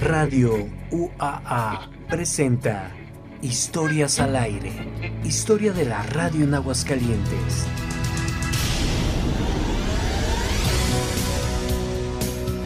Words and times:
Radio 0.00 0.68
UAA 0.90 1.90
presenta 2.10 2.90
Historias 3.40 4.18
al 4.18 4.34
aire. 4.34 4.72
Historia 5.22 5.72
de 5.72 5.84
la 5.84 6.02
radio 6.02 6.42
en 6.42 6.54
Aguascalientes. 6.54 7.66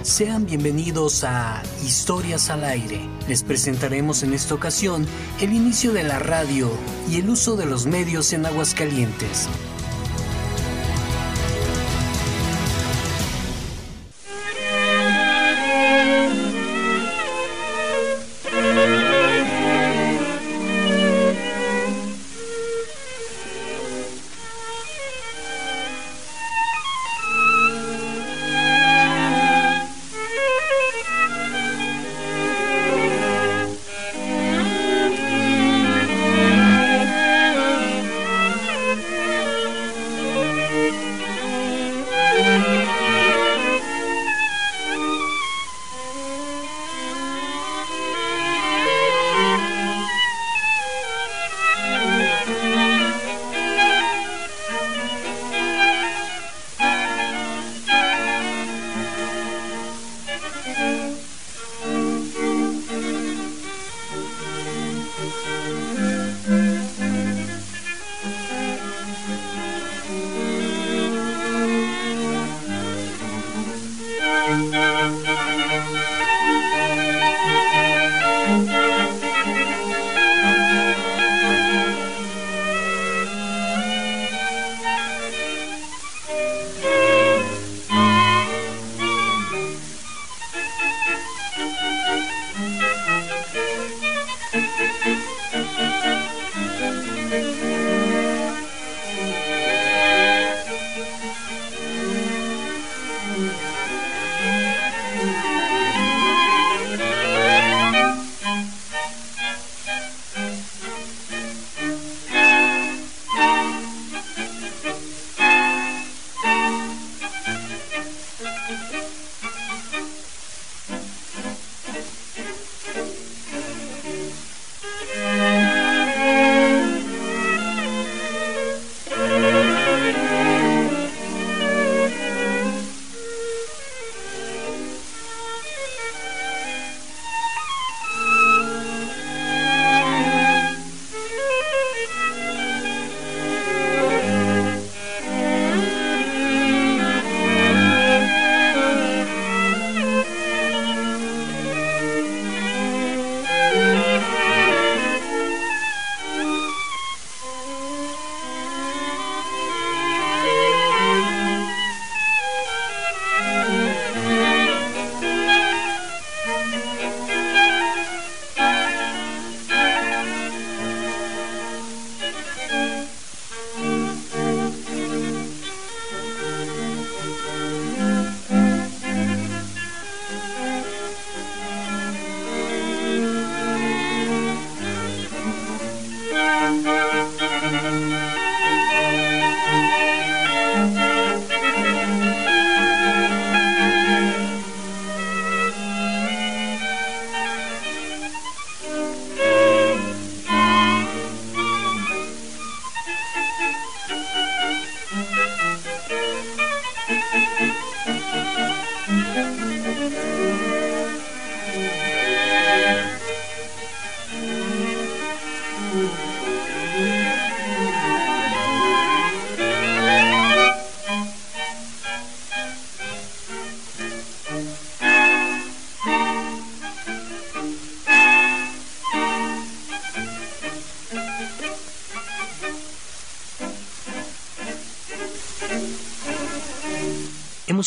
Sean 0.00 0.46
bienvenidos 0.46 1.24
a 1.24 1.62
Historias 1.84 2.48
al 2.48 2.64
aire. 2.64 3.02
Les 3.28 3.42
presentaremos 3.42 4.22
en 4.22 4.32
esta 4.32 4.54
ocasión 4.54 5.06
el 5.42 5.52
inicio 5.52 5.92
de 5.92 6.04
la 6.04 6.18
radio 6.18 6.70
y 7.10 7.16
el 7.16 7.28
uso 7.28 7.56
de 7.56 7.66
los 7.66 7.84
medios 7.84 8.32
en 8.32 8.46
Aguascalientes. 8.46 9.46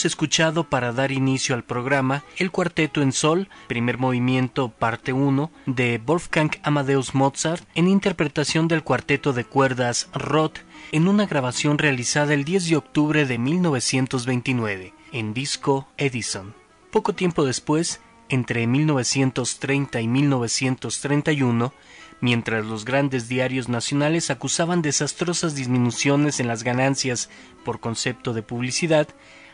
Escuchado 0.06 0.66
para 0.66 0.92
dar 0.92 1.12
inicio 1.12 1.56
al 1.56 1.64
programa 1.64 2.24
el 2.38 2.52
cuarteto 2.52 3.02
en 3.02 3.12
sol, 3.12 3.50
primer 3.68 3.98
movimiento 3.98 4.70
parte 4.70 5.14
1 5.14 5.52
de 5.66 6.02
Wolfgang 6.04 6.52
Amadeus 6.64 7.16
Mozart 7.16 7.64
en 7.74 7.88
interpretación 7.88 8.68
del 8.68 8.84
cuarteto 8.84 9.32
de 9.32 9.46
cuerdas 9.46 10.10
Roth 10.14 10.60
en 10.92 11.08
una 11.08 11.26
grabación 11.26 11.78
realizada 11.78 12.34
el 12.34 12.44
10 12.44 12.70
de 12.70 12.76
octubre 12.76 13.26
de 13.26 13.38
1929 13.38 14.94
en 15.14 15.34
disco 15.34 15.88
Edison. 15.98 16.54
Poco 16.92 17.14
tiempo 17.14 17.46
después, 17.46 18.02
entre 18.30 18.68
1930 18.68 20.02
y 20.02 20.08
1931, 20.08 21.74
mientras 22.20 22.66
los 22.66 22.84
grandes 22.84 23.30
diarios 23.30 23.70
nacionales 23.70 24.30
acusaban 24.30 24.82
desastrosas 24.82 25.56
disminuciones 25.56 26.40
en 26.40 26.48
las 26.48 26.64
ganancias 26.64 27.30
por 27.64 27.80
concepto 27.80 28.34
de 28.34 28.44
publicidad, 28.44 29.08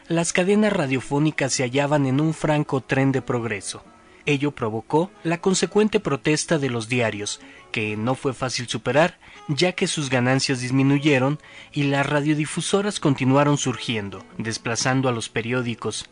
las 0.10 0.34
cadenas 0.34 0.74
radiofónicas 0.74 1.54
se 1.54 1.64
hallaban 1.64 2.08
en 2.08 2.20
un 2.20 2.34
franco 2.34 2.82
tren 2.82 3.12
de 3.12 3.22
progreso. 3.22 3.84
Ello 4.26 4.52
provocó 4.52 5.12
la 5.24 5.40
consecuente 5.40 6.00
protesta 6.00 6.58
de 6.58 6.70
los 6.70 6.90
diarios, 6.90 7.40
que 7.72 7.96
no 7.96 8.16
fue 8.16 8.34
fácil 8.34 8.68
superar, 8.68 9.20
ya 9.48 9.74
que 9.74 9.86
sus 9.86 10.10
ganancias 10.10 10.62
disminuyeron 10.62 11.40
y 11.72 11.84
las 11.84 12.08
radiodifusoras 12.08 13.00
continuaron 13.00 13.58
surgiendo, 13.58 14.26
desplazando 14.40 15.10
a 15.10 15.12
los 15.12 15.30
periódicos. 15.30 16.10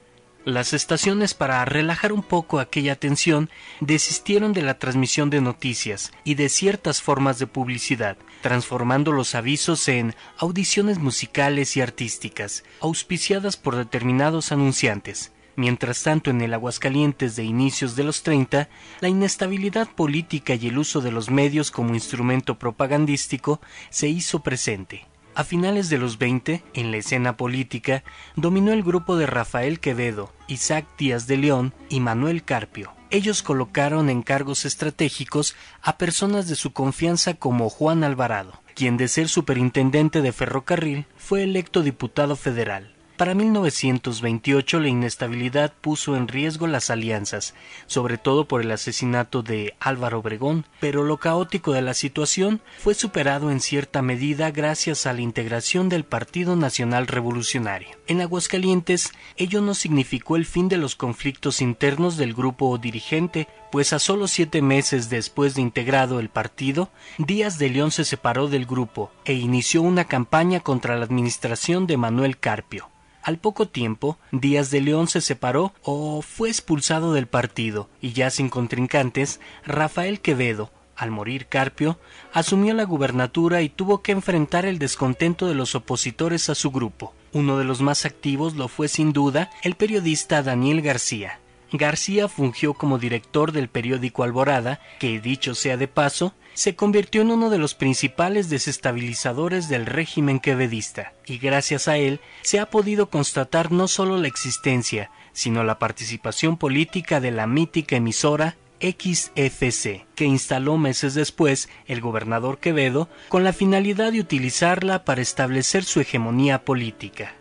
Las 0.48 0.72
estaciones 0.72 1.34
para 1.34 1.66
relajar 1.66 2.14
un 2.14 2.24
poco 2.24 2.62
aquella 2.62 2.96
tensión 2.96 3.50
desistieron 3.82 4.54
de 4.54 4.62
la 4.62 4.80
transmisión 4.80 5.30
de 5.30 5.42
noticias 5.42 6.14
y 6.24 6.36
de 6.36 6.48
ciertas 6.48 7.02
formas 7.02 7.38
de 7.38 7.48
publicidad, 7.48 8.16
transformando 8.42 9.12
los 9.12 9.36
avisos 9.36 9.90
en 9.90 10.16
audiciones 10.38 11.00
musicales 11.00 11.76
y 11.76 11.82
artísticas, 11.82 12.64
auspiciadas 12.80 13.58
por 13.58 13.76
determinados 13.76 14.54
anunciantes. 14.54 15.34
Mientras 15.58 16.02
tanto, 16.04 16.30
en 16.30 16.40
el 16.40 16.54
Aguascalientes 16.54 17.36
de 17.36 17.44
inicios 17.44 17.98
de 17.98 18.06
los 18.06 18.24
30, 18.24 18.70
la 19.02 19.10
inestabilidad 19.10 19.90
política 19.90 20.56
y 20.56 20.70
el 20.70 20.78
uso 20.78 21.02
de 21.02 21.12
los 21.12 21.30
medios 21.30 21.72
como 21.72 21.94
instrumento 21.94 22.58
propagandístico 22.58 23.60
se 23.90 24.08
hizo 24.08 24.40
presente. 24.44 25.08
A 25.38 25.44
finales 25.44 25.90
de 25.90 26.00
los 26.00 26.18
20, 26.18 26.64
en 26.74 26.90
la 26.90 26.98
escena 26.98 27.38
política, 27.38 28.04
dominó 28.36 28.74
el 28.74 28.82
grupo 28.82 29.18
de 29.18 29.28
Rafael 29.28 29.80
Quevedo, 29.80 30.34
Isaac 30.48 30.88
Díaz 30.98 31.28
de 31.28 31.38
León 31.38 31.76
y 31.90 32.00
Manuel 32.00 32.44
Carpio. 32.44 32.92
Ellos 33.12 33.44
colocaron 33.44 34.10
en 34.10 34.24
cargos 34.24 34.66
estratégicos 34.66 35.56
a 35.84 36.00
personas 36.00 36.48
de 36.48 36.56
su 36.56 36.74
confianza 36.74 37.36
como 37.36 37.70
Juan 37.70 38.04
Alvarado, 38.04 38.64
quien 38.74 38.98
de 38.98 39.08
ser 39.08 39.30
superintendente 39.30 40.24
de 40.24 40.32
ferrocarril 40.32 41.06
fue 41.18 41.44
electo 41.44 41.84
diputado 41.84 42.36
federal. 42.36 42.97
Para 43.18 43.34
1928 43.34 44.80
la 44.80 44.90
inestabilidad 44.90 45.74
puso 45.82 46.16
en 46.16 46.28
riesgo 46.28 46.68
las 46.68 46.92
alianzas, 46.92 47.56
sobre 47.88 48.20
todo 48.20 48.48
por 48.48 48.62
el 48.62 48.70
asesinato 48.70 49.42
de 49.42 49.74
Álvaro 49.80 50.20
Obregón, 50.20 50.68
pero 50.80 51.04
lo 51.04 51.18
caótico 51.18 51.74
de 51.74 51.82
la 51.82 51.96
situación 51.96 52.62
fue 52.78 52.94
superado 52.94 53.50
en 53.50 53.60
cierta 53.60 54.04
medida 54.04 54.52
gracias 54.52 55.08
a 55.08 55.14
la 55.14 55.22
integración 55.22 55.90
del 55.90 56.04
Partido 56.04 56.56
Nacional 56.56 57.08
Revolucionario. 57.08 57.90
En 58.06 58.22
Aguascalientes, 58.22 59.12
ello 59.36 59.62
no 59.62 59.74
significó 59.74 60.36
el 60.36 60.46
fin 60.46 60.70
de 60.70 60.78
los 60.78 60.96
conflictos 60.96 61.60
internos 61.60 62.18
del 62.18 62.36
grupo 62.36 62.78
dirigente, 62.78 63.48
pues 63.72 63.94
a 63.94 64.00
solo 64.00 64.28
siete 64.28 64.62
meses 64.62 65.10
después 65.10 65.56
de 65.56 65.64
integrado 65.64 66.20
el 66.20 66.30
partido, 66.30 66.92
Díaz 67.18 67.58
de 67.58 67.70
León 67.70 67.90
se 67.90 68.06
separó 68.06 68.48
del 68.48 68.68
grupo 68.68 69.12
e 69.26 69.34
inició 69.34 69.82
una 69.82 70.06
campaña 70.06 70.60
contra 70.60 70.96
la 70.96 71.06
administración 71.06 71.88
de 71.88 71.98
Manuel 71.98 72.38
Carpio. 72.38 72.92
Al 73.28 73.40
poco 73.40 73.68
tiempo, 73.68 74.18
Díaz 74.32 74.72
de 74.72 74.80
León 74.80 75.10
se 75.10 75.20
separó 75.20 75.74
o 75.84 76.22
fue 76.22 76.48
expulsado 76.48 77.12
del 77.12 77.28
partido, 77.28 77.90
y 78.00 78.14
ya 78.14 78.30
sin 78.30 78.48
contrincantes, 78.48 79.42
Rafael 79.66 80.22
Quevedo, 80.22 80.72
al 80.96 81.12
morir 81.12 81.48
Carpio, 81.48 82.00
asumió 82.32 82.74
la 82.74 82.86
gubernatura 82.86 83.62
y 83.62 83.68
tuvo 83.68 84.02
que 84.02 84.14
enfrentar 84.14 84.66
el 84.66 84.80
descontento 84.80 85.46
de 85.46 85.56
los 85.56 85.76
opositores 85.76 86.50
a 86.50 86.56
su 86.56 86.72
grupo. 86.72 87.14
Uno 87.34 87.58
de 87.58 87.66
los 87.66 87.82
más 87.82 88.06
activos 88.06 88.56
lo 88.56 88.70
fue 88.70 88.88
sin 88.88 89.12
duda 89.12 89.50
el 89.62 89.76
periodista 89.76 90.42
Daniel 90.42 90.82
García. 90.82 91.42
García 91.74 92.30
fungió 92.30 92.76
como 92.76 92.98
director 92.98 93.52
del 93.52 93.68
periódico 93.68 94.24
Alborada, 94.24 94.80
que, 95.00 95.20
dicho 95.20 95.54
sea 95.54 95.76
de 95.76 95.90
paso, 95.90 96.34
se 96.58 96.76
convirtió 96.76 97.22
en 97.22 97.30
uno 97.30 97.52
de 97.52 97.60
los 97.60 97.76
principales 97.76 98.50
desestabilizadores 98.50 99.70
del 99.70 99.86
régimen 99.86 100.40
quevedista, 100.40 101.14
y 101.28 101.38
gracias 101.38 101.88
a 101.88 101.98
él 101.98 102.20
se 102.42 102.60
ha 102.60 102.72
podido 102.72 103.12
constatar 103.12 103.72
no 103.72 103.88
solo 103.88 104.18
la 104.18 104.28
existencia, 104.28 105.12
sino 105.34 105.64
la 105.64 105.78
participación 105.78 106.58
política 106.58 107.20
de 107.20 107.30
la 107.30 107.46
mítica 107.46 107.98
emisora 107.98 108.58
XFC, 108.82 110.08
que 110.16 110.26
instaló 110.26 110.78
meses 110.78 111.14
después 111.14 111.70
el 111.86 112.02
gobernador 112.02 112.58
Quevedo 112.58 113.08
con 113.30 113.44
la 113.44 113.54
finalidad 113.54 114.12
de 114.12 114.22
utilizarla 114.22 115.06
para 115.06 115.22
establecer 115.22 115.84
su 115.84 116.02
hegemonía 116.02 116.66
política. 116.66 117.36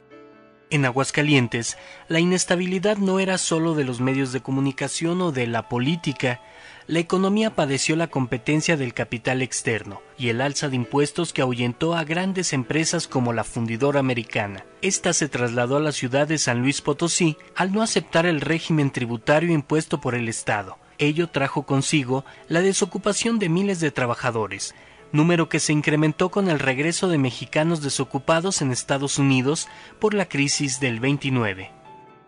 En 0.69 0.85
Aguascalientes, 0.85 1.79
la 2.09 2.21
inestabilidad 2.21 2.99
no 2.99 3.19
era 3.19 3.39
sólo 3.39 3.75
de 3.75 3.85
los 3.85 3.99
medios 4.01 4.33
de 4.33 4.41
comunicación 4.43 5.23
o 5.23 5.33
de 5.33 5.47
la 5.47 5.71
política, 5.71 6.43
la 6.89 7.01
economía 7.01 7.55
padeció 7.57 7.97
la 7.97 8.07
competencia 8.07 8.77
del 8.77 8.95
capital 8.95 9.43
externo 9.43 10.03
y 10.17 10.29
el 10.29 10.41
alza 10.41 10.69
de 10.69 10.77
impuestos 10.77 11.33
que 11.33 11.43
ahuyentó 11.43 11.97
a 11.97 12.05
grandes 12.05 12.53
empresas 12.53 13.09
como 13.09 13.33
la 13.33 13.43
fundidora 13.43 13.99
americana. 13.99 14.65
Esta 14.83 15.13
se 15.13 15.29
trasladó 15.29 15.79
a 15.79 15.81
la 15.81 15.91
ciudad 15.91 16.29
de 16.29 16.39
San 16.39 16.61
Luis 16.61 16.81
Potosí 16.81 17.37
al 17.57 17.73
no 17.73 17.83
aceptar 17.83 18.25
el 18.25 18.41
régimen 18.41 18.91
tributario 18.91 19.53
impuesto 19.53 20.01
por 20.01 20.15
el 20.15 20.29
Estado. 20.29 20.79
Ello 20.99 21.29
trajo 21.29 21.65
consigo 21.65 22.25
la 22.49 22.61
desocupación 22.61 23.41
de 23.41 23.49
miles 23.49 23.81
de 23.81 23.91
trabajadores, 23.91 24.75
número 25.11 25.49
que 25.49 25.59
se 25.59 25.73
incrementó 25.73 26.31
con 26.31 26.49
el 26.49 26.61
regreso 26.61 27.09
de 27.09 27.19
mexicanos 27.19 27.83
desocupados 27.83 28.63
en 28.63 28.71
Estados 28.71 29.19
Unidos 29.19 29.67
por 29.99 30.15
la 30.15 30.29
crisis 30.29 30.79
del 30.79 31.01
29. 31.01 31.76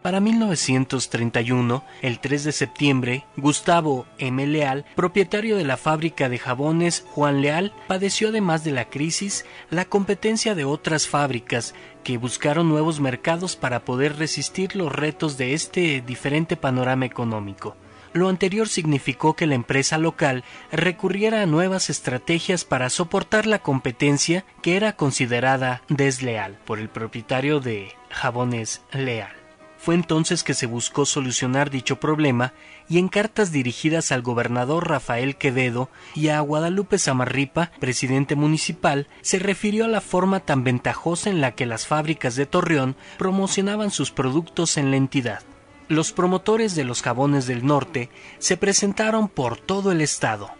Para 0.03 0.21
1931, 0.21 1.83
el 2.03 2.21
3 2.21 2.45
de 2.45 2.53
septiembre, 2.53 3.27
Gustavo 3.37 4.07
M. 4.19 4.47
Leal, 4.47 4.85
propietario 4.95 5.57
de 5.57 5.65
la 5.65 5.77
fábrica 5.77 6.29
de 6.29 6.39
jabones 6.39 7.05
Juan 7.11 7.43
Leal, 7.43 7.73
padeció 7.89 8.29
además 8.29 8.63
de 8.63 8.71
la 8.71 8.89
crisis 8.89 9.45
la 9.71 9.87
competencia 9.87 10.55
de 10.55 10.65
otras 10.65 11.09
fábricas 11.09 11.75
que 12.05 12.17
buscaron 12.17 12.69
nuevos 12.69 13.01
mercados 13.01 13.57
para 13.57 13.85
poder 13.85 14.17
resistir 14.17 14.77
los 14.77 14.93
retos 14.93 15.37
de 15.37 15.55
este 15.55 16.01
diferente 16.01 16.57
panorama 16.57 17.05
económico. 17.05 17.77
Lo 18.13 18.29
anterior 18.29 18.69
significó 18.69 19.35
que 19.35 19.49
la 19.49 19.57
empresa 19.57 19.99
local 19.99 20.45
recurriera 20.71 21.43
a 21.43 21.47
nuevas 21.47 21.91
estrategias 21.91 22.65
para 22.65 22.89
soportar 22.89 23.47
la 23.47 23.59
competencia 23.59 24.45
que 24.63 24.77
era 24.77 24.95
considerada 24.95 25.83
desleal 25.89 26.57
por 26.65 26.79
el 26.79 26.89
propietario 26.89 27.59
de 27.59 27.93
Jabones 28.11 28.83
Leal. 28.93 29.38
Fue 29.79 29.95
entonces 29.95 30.43
que 30.43 30.55
se 30.55 30.67
buscó 30.67 31.07
solucionar 31.07 31.71
dicho 31.71 32.01
problema 32.01 32.53
y 32.89 32.99
en 32.99 33.09
cartas 33.09 33.53
dirigidas 33.53 34.11
al 34.11 34.23
gobernador 34.23 34.89
Rafael 34.89 35.37
Quevedo 35.37 35.89
y 36.15 36.29
a 36.29 36.41
Guadalupe 36.41 36.99
Zamarripa, 36.99 37.71
presidente 37.79 38.35
municipal, 38.35 39.07
se 39.23 39.39
refirió 39.39 39.85
a 39.85 39.89
la 39.89 40.01
forma 40.01 40.41
tan 40.41 40.65
ventajosa 40.65 41.31
en 41.31 41.41
la 41.41 41.53
que 41.55 41.65
las 41.65 41.87
fábricas 41.87 42.35
de 42.35 42.47
Torreón 42.47 42.97
promocionaban 43.19 43.91
sus 43.93 44.11
productos 44.11 44.77
en 44.77 44.91
la 44.91 44.97
entidad. 44.97 45.43
Los 45.89 46.13
promotores 46.13 46.75
de 46.75 46.85
los 46.85 47.01
jabones 47.01 47.47
del 47.47 47.65
norte 47.65 48.11
se 48.39 48.59
presentaron 48.59 49.29
por 49.29 49.59
todo 49.59 49.93
el 49.93 50.03
estado, 50.03 50.51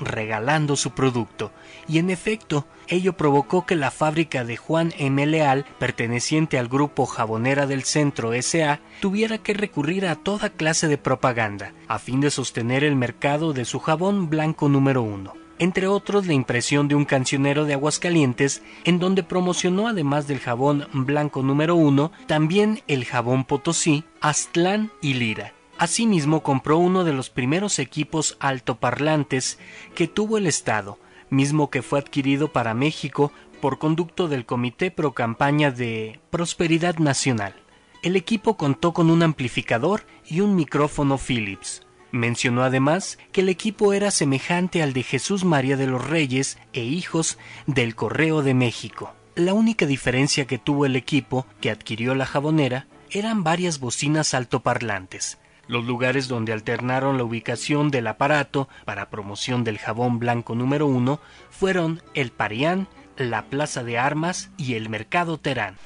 regalando 0.00 0.76
su 0.76 0.90
producto, 0.92 1.52
y 1.88 1.98
en 1.98 2.10
efecto, 2.10 2.66
ello 2.88 3.14
provocó 3.14 3.66
que 3.66 3.76
la 3.76 3.90
fábrica 3.90 4.44
de 4.44 4.56
Juan 4.56 4.92
M. 4.98 5.26
Leal, 5.26 5.66
perteneciente 5.78 6.58
al 6.58 6.68
grupo 6.68 7.06
Jabonera 7.06 7.66
del 7.66 7.84
Centro 7.84 8.32
SA, 8.40 8.80
tuviera 9.00 9.38
que 9.38 9.54
recurrir 9.54 10.06
a 10.06 10.16
toda 10.16 10.50
clase 10.50 10.88
de 10.88 10.98
propaganda, 10.98 11.72
a 11.86 11.98
fin 11.98 12.20
de 12.20 12.30
sostener 12.30 12.84
el 12.84 12.96
mercado 12.96 13.52
de 13.52 13.64
su 13.64 13.78
jabón 13.78 14.30
blanco 14.30 14.68
número 14.68 15.02
uno. 15.02 15.34
Entre 15.60 15.88
otros 15.88 16.26
la 16.26 16.34
impresión 16.34 16.86
de 16.86 16.94
un 16.94 17.04
cancionero 17.04 17.64
de 17.64 17.74
Aguascalientes, 17.74 18.62
en 18.84 19.00
donde 19.00 19.24
promocionó 19.24 19.88
además 19.88 20.28
del 20.28 20.38
jabón 20.38 20.86
blanco 20.92 21.42
número 21.42 21.74
uno, 21.74 22.12
también 22.26 22.82
el 22.86 23.04
jabón 23.04 23.44
Potosí, 23.44 24.04
Aztlán 24.20 24.92
y 25.02 25.14
Lira, 25.14 25.52
Asimismo 25.78 26.42
compró 26.42 26.76
uno 26.78 27.04
de 27.04 27.12
los 27.12 27.30
primeros 27.30 27.78
equipos 27.78 28.36
altoparlantes 28.40 29.60
que 29.94 30.08
tuvo 30.08 30.36
el 30.36 30.48
Estado, 30.48 30.98
mismo 31.30 31.70
que 31.70 31.82
fue 31.82 32.00
adquirido 32.00 32.52
para 32.52 32.74
México 32.74 33.32
por 33.60 33.78
conducto 33.78 34.26
del 34.26 34.44
Comité 34.44 34.90
Pro 34.90 35.12
Campaña 35.12 35.70
de 35.70 36.18
Prosperidad 36.30 36.98
Nacional. 36.98 37.54
El 38.02 38.16
equipo 38.16 38.56
contó 38.56 38.92
con 38.92 39.08
un 39.08 39.22
amplificador 39.22 40.04
y 40.26 40.40
un 40.40 40.56
micrófono 40.56 41.16
Philips. 41.16 41.86
Mencionó 42.10 42.64
además 42.64 43.18
que 43.30 43.42
el 43.42 43.48
equipo 43.48 43.92
era 43.92 44.10
semejante 44.10 44.82
al 44.82 44.92
de 44.92 45.04
Jesús 45.04 45.44
María 45.44 45.76
de 45.76 45.86
los 45.86 46.08
Reyes 46.08 46.58
e 46.72 46.82
hijos 46.82 47.38
del 47.66 47.94
Correo 47.94 48.42
de 48.42 48.54
México. 48.54 49.14
La 49.36 49.54
única 49.54 49.86
diferencia 49.86 50.44
que 50.46 50.58
tuvo 50.58 50.86
el 50.86 50.96
equipo 50.96 51.46
que 51.60 51.70
adquirió 51.70 52.16
la 52.16 52.26
jabonera 52.26 52.88
eran 53.10 53.44
varias 53.44 53.78
bocinas 53.78 54.34
altoparlantes, 54.34 55.38
los 55.68 55.84
lugares 55.84 56.26
donde 56.26 56.52
alternaron 56.52 57.16
la 57.16 57.24
ubicación 57.24 57.90
del 57.90 58.08
aparato 58.08 58.68
para 58.84 59.10
promoción 59.10 59.62
del 59.62 59.78
jabón 59.78 60.18
blanco 60.18 60.54
número 60.54 60.86
uno 60.86 61.20
fueron 61.50 62.02
el 62.14 62.32
Parián, 62.32 62.88
la 63.16 63.42
Plaza 63.42 63.84
de 63.84 63.98
Armas 63.98 64.50
y 64.56 64.74
el 64.74 64.88
Mercado 64.88 65.38
Terán. 65.38 65.76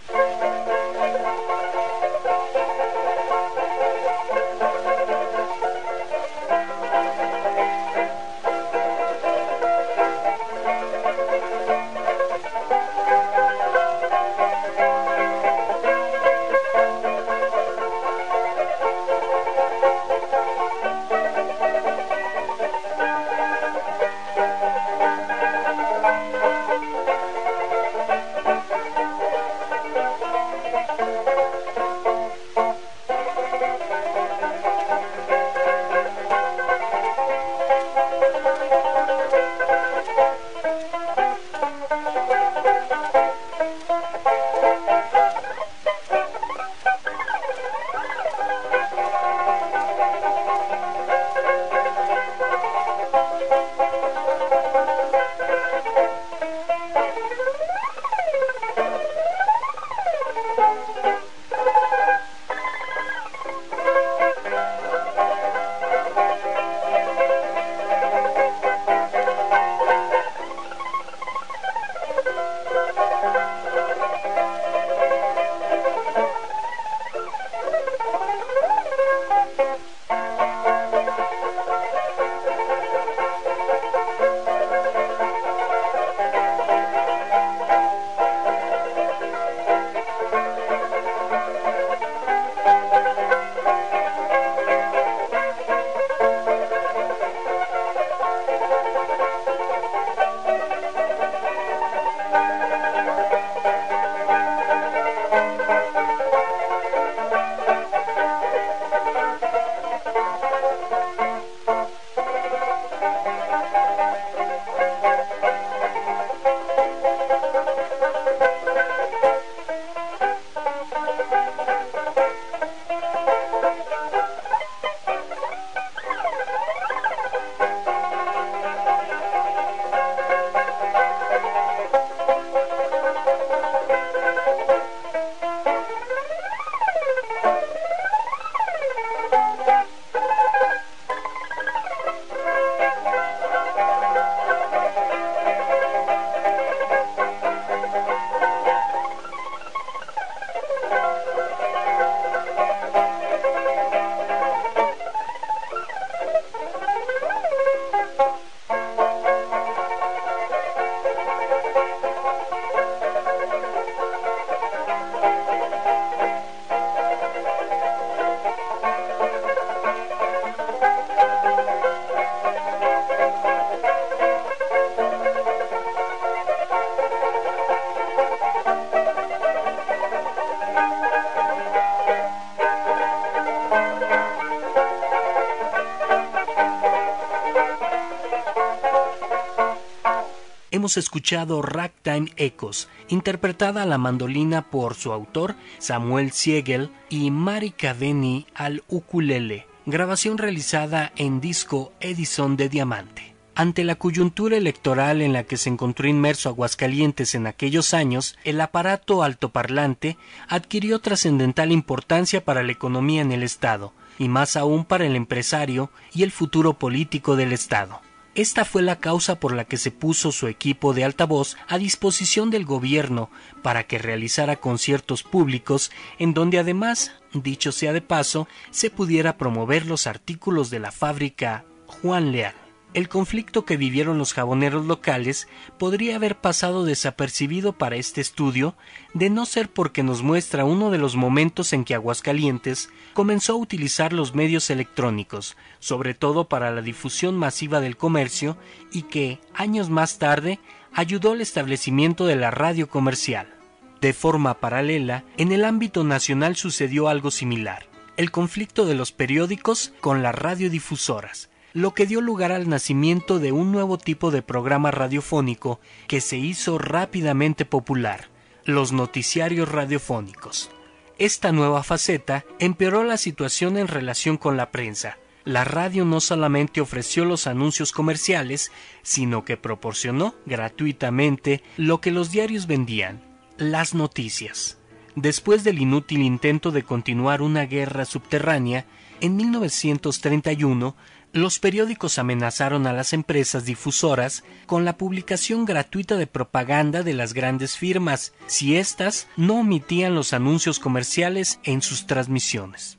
Hemos 190.83 190.97
escuchado 190.97 191.63
Ragtime 191.63 192.33
Echoes, 192.37 192.89
interpretada 193.07 193.85
a 193.85 193.87
la 193.87 193.99
mandolina 193.99 194.69
por 194.69 194.97
su 194.97 195.13
autor 195.13 195.55
Samuel 195.79 196.33
Siegel 196.33 196.91
y 197.09 197.31
Mari 197.31 197.71
Caveni 197.71 198.49
al 198.53 198.83
ukulele, 198.89 199.69
grabación 199.87 200.39
realizada 200.39 201.13
en 201.15 201.41
disco 201.41 201.93
Edison 202.01 202.57
de 202.57 202.69
Diamante. 202.69 203.37
Ante 203.55 203.85
la 203.85 203.95
coyuntura 203.95 204.57
electoral 204.57 205.23
en 205.23 205.33
la 205.33 205.45
que 205.45 205.57
se 205.57 205.71
encontró 205.71 206.09
inmerso 206.09 206.49
Aguascalientes 206.49 207.37
en 207.37 207.47
aquellos 207.47 207.95
años, 207.95 208.37
el 208.43 208.61
aparato 208.61 209.23
altoparlante 209.23 210.19
adquirió 210.49 210.99
trascendental 210.99 211.71
importancia 211.71 212.45
para 212.45 212.65
la 212.65 212.73
economía 212.73 213.23
en 213.23 213.31
el 213.31 213.45
Estado, 213.45 213.93
y 214.19 214.29
más 214.29 214.57
aún 214.57 214.85
para 214.85 215.07
el 215.07 215.15
empresario 215.15 215.93
y 216.13 216.25
el 216.25 216.33
futuro 216.33 216.73
político 216.73 217.37
del 217.37 217.53
Estado. 217.53 218.01
Esta 218.35 218.65
fue 218.65 218.81
la 218.81 218.99
causa 218.99 219.39
por 219.39 219.55
la 219.55 219.67
que 219.67 219.77
se 219.77 219.91
puso 219.91 220.33
su 220.33 220.47
equipo 220.47 220.95
de 220.95 221.05
altavoz 221.05 221.57
a 221.69 221.77
disposición 221.77 222.49
del 222.51 222.65
gobierno 222.65 223.31
para 223.61 223.85
que 223.85 223.99
realizara 223.99 224.57
conciertos 224.57 225.23
públicos 225.23 225.91
en 226.19 226.33
donde 226.33 226.59
además, 226.59 227.13
dicho 227.35 227.73
sea 227.73 227.93
de 227.93 228.01
paso, 228.01 228.49
se 228.71 228.89
pudiera 228.89 229.37
promover 229.37 229.85
los 229.85 230.07
artículos 230.07 230.71
de 230.71 230.79
la 230.79 230.93
fábrica 230.93 231.67
Juan 231.87 232.33
Leal. 232.33 232.62
El 232.95 233.09
conflicto 233.09 233.65
que 233.65 233.79
vivieron 233.79 234.19
los 234.19 234.35
jaboneros 234.35 234.85
locales 234.85 235.49
podría 235.79 236.17
haber 236.17 236.37
pasado 236.37 236.85
desapercibido 236.85 237.73
para 237.73 237.97
este 237.97 238.21
estudio, 238.21 238.77
de 239.15 239.31
no 239.31 239.47
ser 239.47 239.71
porque 239.71 240.03
nos 240.03 240.23
muestra 240.23 240.67
uno 240.67 240.91
de 240.91 240.99
los 240.99 241.17
momentos 241.17 241.73
en 241.73 241.85
que 241.85 241.95
Aguascalientes 241.95 242.91
comenzó 243.15 243.55
a 243.55 243.57
utilizar 243.57 244.13
los 244.13 244.35
medios 244.35 244.69
electrónicos, 244.69 245.57
sobre 245.79 246.13
todo 246.13 246.51
para 246.51 246.71
la 246.71 246.83
difusión 246.83 247.35
masiva 247.35 247.81
del 247.81 247.97
comercio, 247.97 248.59
y 248.93 249.03
que, 249.03 249.41
años 249.55 249.89
más 249.89 250.19
tarde, 250.19 250.61
ayudó 250.93 251.33
al 251.33 251.41
establecimiento 251.41 252.27
de 252.27 252.37
la 252.37 252.51
radio 252.51 252.91
comercial. 252.91 253.55
De 254.03 254.13
forma 254.13 254.61
paralela, 254.61 255.25
en 255.39 255.53
el 255.53 255.65
ámbito 255.65 256.05
nacional 256.05 256.57
sucedió 256.57 257.09
algo 257.09 257.31
similar, 257.31 257.87
el 258.19 258.31
conflicto 258.31 258.85
de 258.85 258.97
los 258.97 259.13
periódicos 259.13 259.95
con 260.01 260.23
las 260.23 260.35
radiodifusoras, 260.35 261.49
lo 261.73 261.95
que 261.95 262.07
dio 262.07 262.21
lugar 262.21 262.53
al 262.53 262.69
nacimiento 262.69 263.39
de 263.39 263.53
un 263.53 263.73
nuevo 263.73 263.99
tipo 263.99 264.31
de 264.31 264.43
programa 264.43 264.91
radiofónico 264.91 265.81
que 266.07 266.21
se 266.21 266.37
hizo 266.37 266.79
rápidamente 266.79 267.65
popular, 267.65 268.29
los 268.65 268.93
noticiarios 268.93 269.71
radiofónicos. 269.71 270.71
Esta 271.19 271.53
nueva 271.53 271.83
faceta 271.83 272.45
empeoró 272.59 273.05
la 273.05 273.17
situación 273.17 273.77
en 273.77 273.89
relación 273.89 274.37
con 274.37 274.57
la 274.57 274.71
prensa. 274.71 275.19
La 275.45 275.65
radio 275.65 276.05
no 276.05 276.21
solamente 276.21 276.81
ofreció 276.81 277.25
los 277.25 277.47
anuncios 277.47 277.93
comerciales, 277.93 278.71
sino 279.03 279.45
que 279.45 279.57
proporcionó 279.57 280.35
gratuitamente 280.47 281.63
lo 281.77 282.01
que 282.01 282.13
los 282.13 282.31
diarios 282.31 282.67
vendían, 282.67 283.23
las 283.57 283.95
noticias. 283.95 284.79
Después 285.15 285.63
del 285.65 285.81
inútil 285.81 286.23
intento 286.23 286.71
de 286.71 286.85
continuar 286.85 287.43
una 287.43 287.67
guerra 287.67 288.05
subterránea, 288.05 288.87
en 289.21 289.37
1931 289.37 290.97
los 291.33 291.59
periódicos 291.59 292.19
amenazaron 292.19 292.87
a 292.87 292.93
las 292.93 293.13
empresas 293.13 293.65
difusoras 293.65 294.45
con 294.67 294.85
la 294.85 294.99
publicación 294.99 295.65
gratuita 295.65 296.17
de 296.17 296.27
propaganda 296.27 297.03
de 297.03 297.15
las 297.15 297.33
grandes 297.33 297.77
firmas 297.77 298.33
si 298.47 298.77
éstas 298.77 299.29
no 299.37 299.61
omitían 299.61 300.15
los 300.15 300.33
anuncios 300.33 300.79
comerciales 300.79 301.59
en 301.65 301.81
sus 301.81 302.07
transmisiones. 302.07 302.99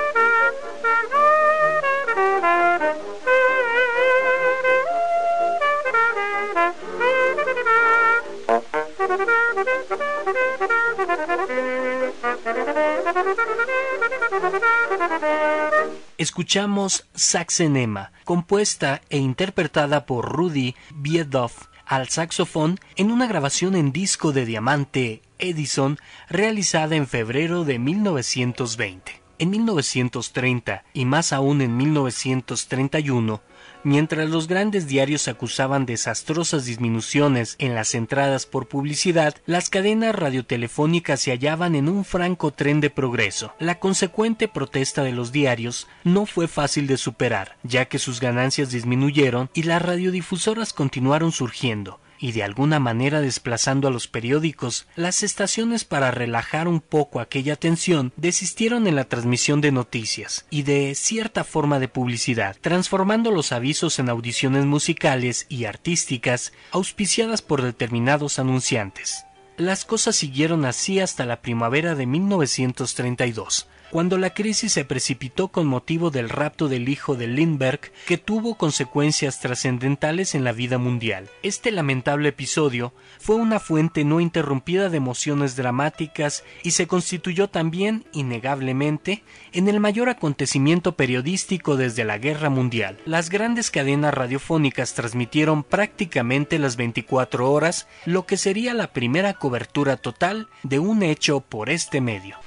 escuchamos 16.41 17.07
Saxenema, 17.13 18.11
compuesta 18.25 19.01
e 19.09 19.17
interpretada 19.19 20.05
por 20.05 20.25
Rudy 20.25 20.75
Biedoff 20.95 21.67
al 21.85 22.09
saxofón 22.09 22.79
en 22.95 23.11
una 23.11 23.27
grabación 23.27 23.75
en 23.75 23.91
disco 23.91 24.31
de 24.31 24.45
diamante 24.45 25.21
Edison 25.39 25.97
realizada 26.29 26.95
en 26.95 27.07
febrero 27.07 27.63
de 27.63 27.79
1920. 27.79 29.20
En 29.41 29.49
1930 29.49 30.83
y 30.93 31.05
más 31.05 31.33
aún 31.33 31.61
en 31.61 31.75
1931, 31.75 33.41
Mientras 33.83 34.29
los 34.29 34.47
grandes 34.47 34.87
diarios 34.87 35.27
acusaban 35.27 35.87
desastrosas 35.87 36.65
disminuciones 36.65 37.55
en 37.57 37.73
las 37.73 37.95
entradas 37.95 38.45
por 38.45 38.67
publicidad, 38.67 39.35
las 39.47 39.71
cadenas 39.71 40.13
radiotelefónicas 40.13 41.19
se 41.19 41.31
hallaban 41.31 41.73
en 41.73 41.89
un 41.89 42.05
franco 42.05 42.51
tren 42.51 42.79
de 42.79 42.91
progreso. 42.91 43.55
La 43.57 43.79
consecuente 43.79 44.47
protesta 44.47 45.03
de 45.03 45.13
los 45.13 45.31
diarios 45.31 45.87
no 46.03 46.27
fue 46.27 46.47
fácil 46.47 46.85
de 46.85 46.97
superar, 46.97 47.57
ya 47.63 47.85
que 47.85 47.97
sus 47.97 48.19
ganancias 48.19 48.69
disminuyeron 48.69 49.49
y 49.55 49.63
las 49.63 49.81
radiodifusoras 49.81 50.73
continuaron 50.73 51.31
surgiendo, 51.31 51.99
y 52.21 52.31
de 52.31 52.43
alguna 52.43 52.79
manera 52.79 53.19
desplazando 53.19 53.87
a 53.87 53.91
los 53.91 54.07
periódicos, 54.07 54.87
las 54.95 55.23
estaciones 55.23 55.83
para 55.83 56.11
relajar 56.11 56.67
un 56.67 56.79
poco 56.79 57.19
aquella 57.19 57.55
tensión 57.55 58.13
desistieron 58.15 58.87
en 58.87 58.95
la 58.95 59.05
transmisión 59.05 59.59
de 59.59 59.71
noticias 59.71 60.45
y 60.51 60.61
de 60.61 60.93
cierta 60.95 61.43
forma 61.43 61.79
de 61.79 61.87
publicidad, 61.87 62.55
transformando 62.61 63.31
los 63.31 63.51
avisos 63.51 63.97
en 63.97 64.07
audiciones 64.07 64.65
musicales 64.65 65.47
y 65.49 65.65
artísticas 65.65 66.53
auspiciadas 66.71 67.41
por 67.41 67.63
determinados 67.63 68.37
anunciantes. 68.37 69.25
Las 69.57 69.83
cosas 69.83 70.15
siguieron 70.15 70.65
así 70.65 70.99
hasta 70.99 71.25
la 71.25 71.41
primavera 71.41 71.95
de 71.95 72.05
1932, 72.05 73.67
cuando 73.91 74.17
la 74.17 74.33
crisis 74.33 74.71
se 74.71 74.85
precipitó 74.85 75.49
con 75.49 75.67
motivo 75.67 76.11
del 76.11 76.29
rapto 76.29 76.69
del 76.69 76.87
hijo 76.87 77.15
de 77.15 77.27
Lindbergh 77.27 77.91
que 78.07 78.17
tuvo 78.17 78.55
consecuencias 78.55 79.41
trascendentales 79.41 80.33
en 80.33 80.45
la 80.45 80.53
vida 80.53 80.77
mundial. 80.77 81.29
Este 81.43 81.71
lamentable 81.71 82.29
episodio 82.29 82.93
fue 83.19 83.35
una 83.35 83.59
fuente 83.59 84.05
no 84.05 84.21
interrumpida 84.21 84.89
de 84.89 84.97
emociones 84.97 85.57
dramáticas 85.57 86.45
y 86.63 86.71
se 86.71 86.87
constituyó 86.87 87.49
también, 87.49 88.05
innegablemente, 88.13 89.23
en 89.51 89.67
el 89.67 89.81
mayor 89.81 90.07
acontecimiento 90.07 90.93
periodístico 90.93 91.75
desde 91.75 92.05
la 92.05 92.17
Guerra 92.17 92.49
Mundial. 92.49 92.97
Las 93.05 93.29
grandes 93.29 93.71
cadenas 93.71 94.13
radiofónicas 94.13 94.93
transmitieron 94.93 95.63
prácticamente 95.63 96.59
las 96.59 96.77
24 96.77 97.51
horas 97.51 97.87
lo 98.05 98.25
que 98.25 98.37
sería 98.37 98.73
la 98.73 98.93
primera 98.93 99.33
cobertura 99.33 99.97
total 99.97 100.47
de 100.63 100.79
un 100.79 101.03
hecho 101.03 101.41
por 101.41 101.69
este 101.69 101.99
medio. 101.99 102.37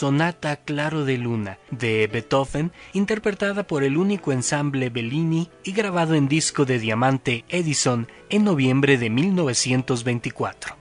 Sonata 0.00 0.56
Claro 0.56 1.04
de 1.04 1.18
Luna 1.18 1.58
de 1.70 2.06
Beethoven, 2.06 2.72
interpretada 2.94 3.66
por 3.66 3.84
el 3.84 3.98
único 3.98 4.32
ensamble 4.32 4.88
Bellini 4.88 5.50
y 5.62 5.72
grabado 5.72 6.14
en 6.14 6.26
disco 6.26 6.64
de 6.64 6.78
diamante 6.78 7.44
Edison 7.50 8.08
en 8.30 8.44
noviembre 8.44 8.96
de 8.96 9.10
1924. 9.10 10.74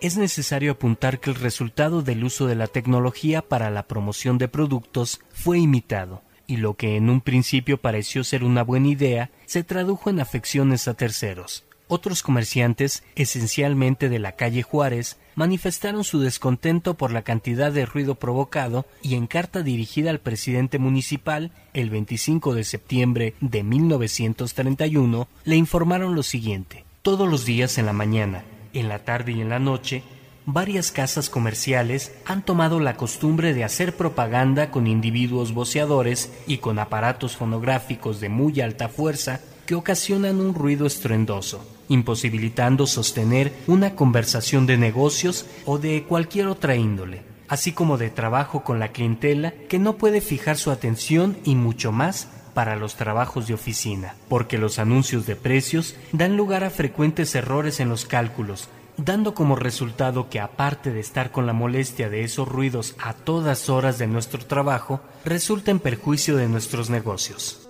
Es 0.00 0.16
necesario 0.16 0.70
apuntar 0.70 1.18
que 1.18 1.30
el 1.30 1.36
resultado 1.36 2.02
del 2.02 2.22
uso 2.22 2.46
de 2.46 2.54
la 2.54 2.68
tecnología 2.68 3.42
para 3.42 3.70
la 3.70 3.88
promoción 3.88 4.38
de 4.38 4.46
productos 4.46 5.20
fue 5.32 5.58
imitado, 5.58 6.22
y 6.46 6.58
lo 6.58 6.74
que 6.74 6.94
en 6.94 7.10
un 7.10 7.22
principio 7.22 7.80
pareció 7.80 8.22
ser 8.22 8.44
una 8.44 8.62
buena 8.62 8.86
idea 8.86 9.32
se 9.46 9.64
tradujo 9.64 10.10
en 10.10 10.20
afecciones 10.20 10.86
a 10.86 10.94
terceros. 10.94 11.64
Otros 11.92 12.22
comerciantes, 12.22 13.02
esencialmente 13.16 14.08
de 14.08 14.20
la 14.20 14.36
calle 14.36 14.62
Juárez, 14.62 15.18
manifestaron 15.34 16.04
su 16.04 16.20
descontento 16.20 16.94
por 16.94 17.10
la 17.10 17.22
cantidad 17.22 17.72
de 17.72 17.84
ruido 17.84 18.14
provocado 18.14 18.86
y 19.02 19.16
en 19.16 19.26
carta 19.26 19.64
dirigida 19.64 20.10
al 20.10 20.20
presidente 20.20 20.78
municipal 20.78 21.50
el 21.74 21.90
25 21.90 22.54
de 22.54 22.62
septiembre 22.62 23.34
de 23.40 23.64
1931 23.64 25.26
le 25.42 25.56
informaron 25.56 26.14
lo 26.14 26.22
siguiente. 26.22 26.84
Todos 27.02 27.28
los 27.28 27.44
días 27.44 27.76
en 27.76 27.86
la 27.86 27.92
mañana, 27.92 28.44
en 28.72 28.88
la 28.88 29.00
tarde 29.00 29.32
y 29.32 29.40
en 29.40 29.48
la 29.48 29.58
noche, 29.58 30.04
varias 30.46 30.92
casas 30.92 31.28
comerciales 31.28 32.12
han 32.24 32.44
tomado 32.44 32.78
la 32.78 32.96
costumbre 32.96 33.52
de 33.52 33.64
hacer 33.64 33.96
propaganda 33.96 34.70
con 34.70 34.86
individuos 34.86 35.54
voceadores 35.54 36.30
y 36.46 36.58
con 36.58 36.78
aparatos 36.78 37.36
fonográficos 37.36 38.20
de 38.20 38.28
muy 38.28 38.60
alta 38.60 38.88
fuerza 38.88 39.40
que 39.66 39.74
ocasionan 39.74 40.40
un 40.40 40.54
ruido 40.54 40.86
estruendoso, 40.86 41.64
imposibilitando 41.90 42.86
sostener 42.86 43.52
una 43.66 43.94
conversación 43.94 44.64
de 44.64 44.78
negocios 44.78 45.44
o 45.66 45.78
de 45.78 46.04
cualquier 46.04 46.46
otra 46.46 46.76
índole, 46.76 47.22
así 47.48 47.72
como 47.72 47.98
de 47.98 48.08
trabajo 48.08 48.64
con 48.64 48.78
la 48.78 48.92
clientela 48.92 49.52
que 49.68 49.78
no 49.78 49.96
puede 49.96 50.22
fijar 50.22 50.56
su 50.56 50.70
atención 50.70 51.36
y 51.44 51.56
mucho 51.56 51.92
más 51.92 52.28
para 52.54 52.76
los 52.76 52.94
trabajos 52.94 53.46
de 53.46 53.54
oficina, 53.54 54.14
porque 54.28 54.56
los 54.56 54.78
anuncios 54.78 55.26
de 55.26 55.36
precios 55.36 55.96
dan 56.12 56.36
lugar 56.36 56.64
a 56.64 56.70
frecuentes 56.70 57.34
errores 57.34 57.80
en 57.80 57.88
los 57.88 58.04
cálculos, 58.04 58.68
dando 58.96 59.34
como 59.34 59.56
resultado 59.56 60.28
que 60.28 60.40
aparte 60.40 60.92
de 60.92 61.00
estar 61.00 61.32
con 61.32 61.46
la 61.46 61.52
molestia 61.52 62.08
de 62.08 62.22
esos 62.22 62.46
ruidos 62.46 62.94
a 62.98 63.14
todas 63.14 63.68
horas 63.68 63.98
de 63.98 64.06
nuestro 64.06 64.44
trabajo, 64.44 65.00
resulta 65.24 65.70
en 65.70 65.80
perjuicio 65.80 66.36
de 66.36 66.48
nuestros 66.48 66.88
negocios. 66.88 67.68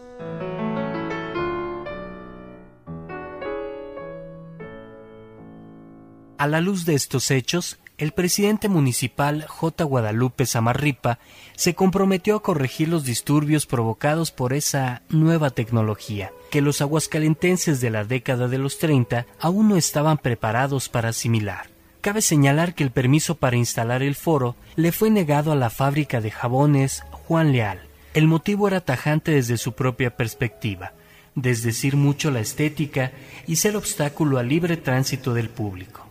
A 6.41 6.47
la 6.47 6.63
luz 6.63 6.87
de 6.87 6.95
estos 6.95 7.31
hechos, 7.31 7.79
el 7.99 8.13
presidente 8.13 8.71
municipal 8.71 9.45
J. 9.47 9.85
Guadalupe 9.85 10.47
Zamarripa 10.47 11.19
se 11.55 11.75
comprometió 11.75 12.35
a 12.37 12.43
corregir 12.43 12.89
los 12.89 13.05
disturbios 13.05 13.67
provocados 13.67 14.31
por 14.31 14.55
esa 14.55 15.03
nueva 15.11 15.51
tecnología, 15.51 16.33
que 16.51 16.63
los 16.63 16.81
aguascalentenses 16.81 17.83
de 17.83 17.91
la 17.91 18.05
década 18.05 18.49
de 18.49 18.57
los 18.57 18.79
30 18.79 19.27
aún 19.39 19.69
no 19.69 19.77
estaban 19.77 20.17
preparados 20.17 20.89
para 20.89 21.11
asimilar. 21.11 21.69
Cabe 22.01 22.23
señalar 22.23 22.75
que 22.75 22.85
el 22.85 22.91
permiso 22.91 23.35
para 23.35 23.59
instalar 23.59 24.03
el 24.03 24.15
foro 24.15 24.57
le 24.77 24.93
fue 24.93 25.11
negado 25.11 25.53
a 25.53 25.57
la 25.57 25.69
fábrica 25.69 26.23
de 26.23 26.31
jabones 26.31 27.03
Juan 27.11 27.53
Leal. 27.53 27.81
El 28.15 28.29
motivo 28.29 28.67
era 28.67 28.81
tajante 28.81 29.33
desde 29.33 29.59
su 29.59 29.75
propia 29.75 30.17
perspectiva, 30.17 30.95
desdecir 31.35 31.97
mucho 31.97 32.31
la 32.31 32.41
estética 32.41 33.13
y 33.47 33.57
ser 33.57 33.77
obstáculo 33.77 34.39
al 34.39 34.49
libre 34.49 34.79
tránsito 34.79 35.35
del 35.35 35.51
público. 35.51 36.10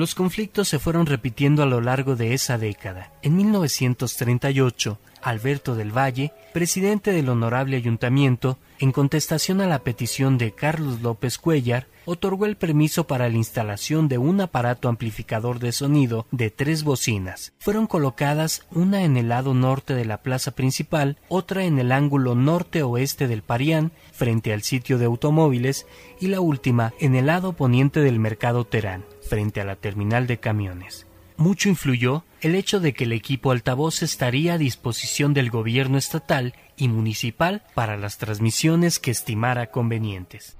Los 0.00 0.14
conflictos 0.14 0.66
se 0.66 0.78
fueron 0.78 1.04
repitiendo 1.04 1.62
a 1.62 1.66
lo 1.66 1.82
largo 1.82 2.16
de 2.16 2.32
esa 2.32 2.56
década. 2.56 3.12
En 3.20 3.36
1938, 3.36 4.98
Alberto 5.20 5.74
del 5.74 5.94
Valle, 5.94 6.32
presidente 6.54 7.12
del 7.12 7.28
Honorable 7.28 7.76
Ayuntamiento, 7.76 8.56
en 8.78 8.92
contestación 8.92 9.60
a 9.60 9.66
la 9.66 9.80
petición 9.80 10.38
de 10.38 10.52
Carlos 10.52 11.02
López 11.02 11.36
Cuellar, 11.36 11.86
otorgó 12.06 12.46
el 12.46 12.56
permiso 12.56 13.06
para 13.06 13.28
la 13.28 13.36
instalación 13.36 14.08
de 14.08 14.16
un 14.16 14.40
aparato 14.40 14.88
amplificador 14.88 15.58
de 15.58 15.70
sonido 15.70 16.26
de 16.30 16.48
tres 16.48 16.82
bocinas. 16.82 17.52
Fueron 17.58 17.86
colocadas 17.86 18.66
una 18.70 19.04
en 19.04 19.18
el 19.18 19.28
lado 19.28 19.52
norte 19.52 19.92
de 19.92 20.06
la 20.06 20.22
plaza 20.22 20.52
principal, 20.52 21.18
otra 21.28 21.64
en 21.64 21.78
el 21.78 21.92
ángulo 21.92 22.34
norte-oeste 22.34 23.28
del 23.28 23.42
Parián, 23.42 23.92
frente 24.12 24.54
al 24.54 24.62
sitio 24.62 24.96
de 24.96 25.04
automóviles, 25.04 25.86
y 26.18 26.28
la 26.28 26.40
última 26.40 26.94
en 27.00 27.16
el 27.16 27.26
lado 27.26 27.52
poniente 27.52 28.00
del 28.00 28.18
mercado 28.18 28.64
Terán 28.64 29.04
frente 29.30 29.60
a 29.60 29.64
la 29.64 29.76
terminal 29.76 30.26
de 30.26 30.38
camiones. 30.38 31.06
Mucho 31.36 31.68
influyó 31.68 32.24
el 32.40 32.56
hecho 32.56 32.80
de 32.80 32.92
que 32.92 33.04
el 33.04 33.12
equipo 33.12 33.52
altavoz 33.52 34.02
estaría 34.02 34.54
a 34.54 34.58
disposición 34.58 35.32
del 35.32 35.50
gobierno 35.50 35.96
estatal 35.96 36.52
y 36.76 36.88
municipal 36.88 37.62
para 37.74 37.96
las 37.96 38.18
transmisiones 38.18 38.98
que 38.98 39.12
estimara 39.12 39.70
convenientes. 39.70 40.56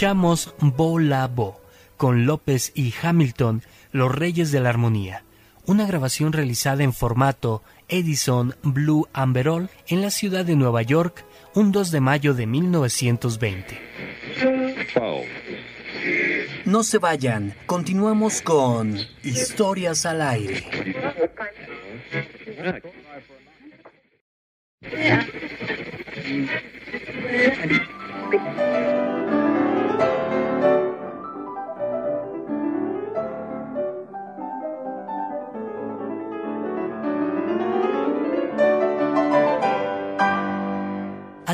Escuchamos 0.00 0.54
Bo 0.60 0.98
La 0.98 1.28
Bo 1.28 1.60
con 1.98 2.24
López 2.24 2.72
y 2.74 2.94
Hamilton, 3.02 3.62
los 3.92 4.10
Reyes 4.10 4.50
de 4.50 4.58
la 4.58 4.70
Armonía, 4.70 5.24
una 5.66 5.86
grabación 5.86 6.32
realizada 6.32 6.82
en 6.82 6.94
formato 6.94 7.62
Edison 7.86 8.54
Blue 8.62 9.08
Amberol 9.12 9.68
en 9.88 10.00
la 10.00 10.10
ciudad 10.10 10.46
de 10.46 10.56
Nueva 10.56 10.80
York 10.80 11.26
un 11.54 11.70
2 11.70 11.90
de 11.90 12.00
mayo 12.00 12.32
de 12.32 12.46
1920. 12.46 13.78
No 16.64 16.82
se 16.82 16.96
vayan, 16.96 17.54
continuamos 17.66 18.40
con 18.40 18.98
Historias 19.22 20.06
al 20.06 20.22
aire. 20.22 20.64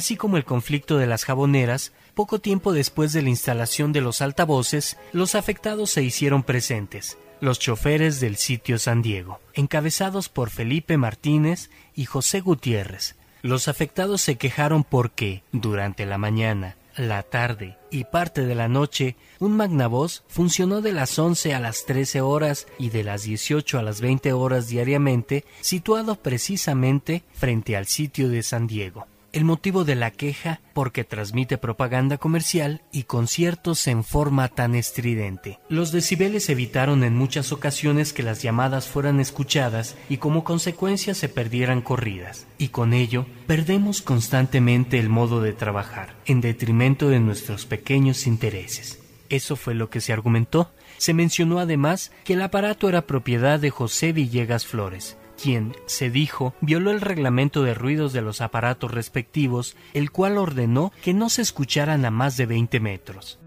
Así 0.06 0.16
como 0.16 0.36
el 0.36 0.44
conflicto 0.44 0.98
de 0.98 1.08
las 1.08 1.24
jaboneras, 1.24 1.92
poco 2.14 2.38
tiempo 2.38 2.72
después 2.72 3.12
de 3.12 3.22
la 3.22 3.28
instalación 3.28 3.92
de 3.92 4.00
los 4.00 4.22
altavoces, 4.22 4.96
los 5.12 5.34
afectados 5.34 5.90
se 5.90 6.04
hicieron 6.04 6.44
presentes, 6.44 7.18
los 7.40 7.58
choferes 7.58 8.20
del 8.20 8.36
sitio 8.36 8.78
San 8.78 9.02
Diego, 9.02 9.40
encabezados 9.52 10.28
por 10.28 10.50
Felipe 10.50 10.96
Martínez 10.96 11.70
y 11.96 12.04
José 12.04 12.40
Gutiérrez. 12.40 13.16
Los 13.42 13.66
afectados 13.66 14.20
se 14.20 14.36
quejaron 14.36 14.84
porque, 14.84 15.42
durante 15.50 16.06
la 16.06 16.18
mañana, 16.18 16.76
la 16.96 17.24
tarde 17.24 17.76
y 17.90 18.04
parte 18.04 18.46
de 18.46 18.54
la 18.54 18.68
noche, 18.68 19.16
un 19.40 19.56
magnavoz 19.56 20.22
funcionó 20.28 20.82
de 20.82 20.92
las 20.92 21.18
11 21.18 21.52
a 21.52 21.58
las 21.58 21.84
13 21.84 22.20
horas 22.20 22.68
y 22.78 22.90
de 22.90 23.02
las 23.02 23.24
18 23.24 23.76
a 23.76 23.82
las 23.82 24.00
20 24.00 24.32
horas 24.34 24.68
diariamente, 24.68 25.44
situado 25.62 26.14
precisamente 26.14 27.24
frente 27.32 27.76
al 27.76 27.86
sitio 27.86 28.28
de 28.28 28.44
San 28.44 28.68
Diego. 28.68 29.08
El 29.36 29.44
motivo 29.44 29.84
de 29.84 29.96
la 29.96 30.12
queja 30.12 30.62
porque 30.72 31.04
transmite 31.04 31.58
propaganda 31.58 32.16
comercial 32.16 32.80
y 32.90 33.02
conciertos 33.02 33.86
en 33.86 34.02
forma 34.02 34.48
tan 34.48 34.74
estridente. 34.74 35.58
Los 35.68 35.92
decibeles 35.92 36.48
evitaron 36.48 37.04
en 37.04 37.14
muchas 37.14 37.52
ocasiones 37.52 38.14
que 38.14 38.22
las 38.22 38.40
llamadas 38.40 38.88
fueran 38.88 39.20
escuchadas 39.20 39.94
y 40.08 40.16
como 40.16 40.42
consecuencia 40.42 41.12
se 41.12 41.28
perdieran 41.28 41.82
corridas. 41.82 42.46
Y 42.56 42.68
con 42.68 42.94
ello 42.94 43.26
perdemos 43.46 44.00
constantemente 44.00 44.98
el 44.98 45.10
modo 45.10 45.42
de 45.42 45.52
trabajar, 45.52 46.14
en 46.24 46.40
detrimento 46.40 47.10
de 47.10 47.20
nuestros 47.20 47.66
pequeños 47.66 48.26
intereses. 48.26 49.00
Eso 49.28 49.56
fue 49.56 49.74
lo 49.74 49.90
que 49.90 50.00
se 50.00 50.14
argumentó. 50.14 50.70
Se 50.96 51.12
mencionó 51.12 51.58
además 51.58 52.10
que 52.24 52.32
el 52.32 52.40
aparato 52.40 52.88
era 52.88 53.06
propiedad 53.06 53.60
de 53.60 53.68
José 53.68 54.14
Villegas 54.14 54.64
Flores, 54.64 55.18
quien, 55.40 55.76
se 55.86 56.10
dijo, 56.10 56.54
violó 56.60 56.90
el 56.90 57.00
reglamento 57.00 57.62
de 57.62 57.74
ruidos 57.74 58.12
de 58.12 58.22
los 58.22 58.40
aparatos 58.40 58.90
respectivos, 58.90 59.76
el 59.94 60.10
cual 60.10 60.38
ordenó 60.38 60.92
que 61.02 61.14
no 61.14 61.28
se 61.28 61.42
escucharan 61.42 62.04
a 62.04 62.10
más 62.10 62.36
de 62.36 62.46
20 62.46 62.80
metros. 62.80 63.38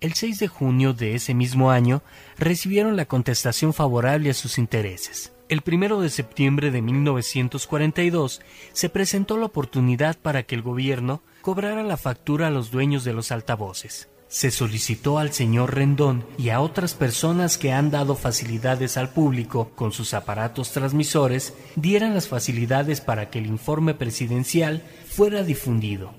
El 0.00 0.12
6 0.12 0.38
de 0.38 0.46
junio 0.46 0.92
de 0.92 1.16
ese 1.16 1.34
mismo 1.34 1.72
año 1.72 2.00
recibieron 2.38 2.96
la 2.96 3.06
contestación 3.06 3.74
favorable 3.74 4.30
a 4.30 4.34
sus 4.34 4.56
intereses. 4.56 5.32
El 5.48 5.62
primero 5.62 6.00
de 6.00 6.10
septiembre 6.10 6.70
de 6.70 6.82
1942 6.82 8.40
se 8.72 8.88
presentó 8.88 9.36
la 9.36 9.46
oportunidad 9.46 10.16
para 10.16 10.42
que 10.44 10.54
el 10.54 10.62
gobierno 10.62 11.22
cobrara 11.46 11.84
la 11.84 11.96
factura 11.96 12.48
a 12.48 12.50
los 12.50 12.72
dueños 12.72 13.04
de 13.04 13.12
los 13.12 13.30
altavoces. 13.30 14.08
Se 14.26 14.50
solicitó 14.50 15.20
al 15.20 15.32
señor 15.32 15.76
Rendón 15.76 16.26
y 16.36 16.48
a 16.48 16.60
otras 16.60 16.94
personas 16.94 17.56
que 17.56 17.70
han 17.70 17.92
dado 17.92 18.16
facilidades 18.16 18.96
al 18.96 19.10
público 19.10 19.70
con 19.76 19.92
sus 19.92 20.12
aparatos 20.12 20.72
transmisores 20.72 21.54
dieran 21.76 22.14
las 22.14 22.26
facilidades 22.26 23.00
para 23.00 23.30
que 23.30 23.38
el 23.38 23.46
informe 23.46 23.94
presidencial 23.94 24.82
fuera 25.08 25.44
difundido. 25.44 26.12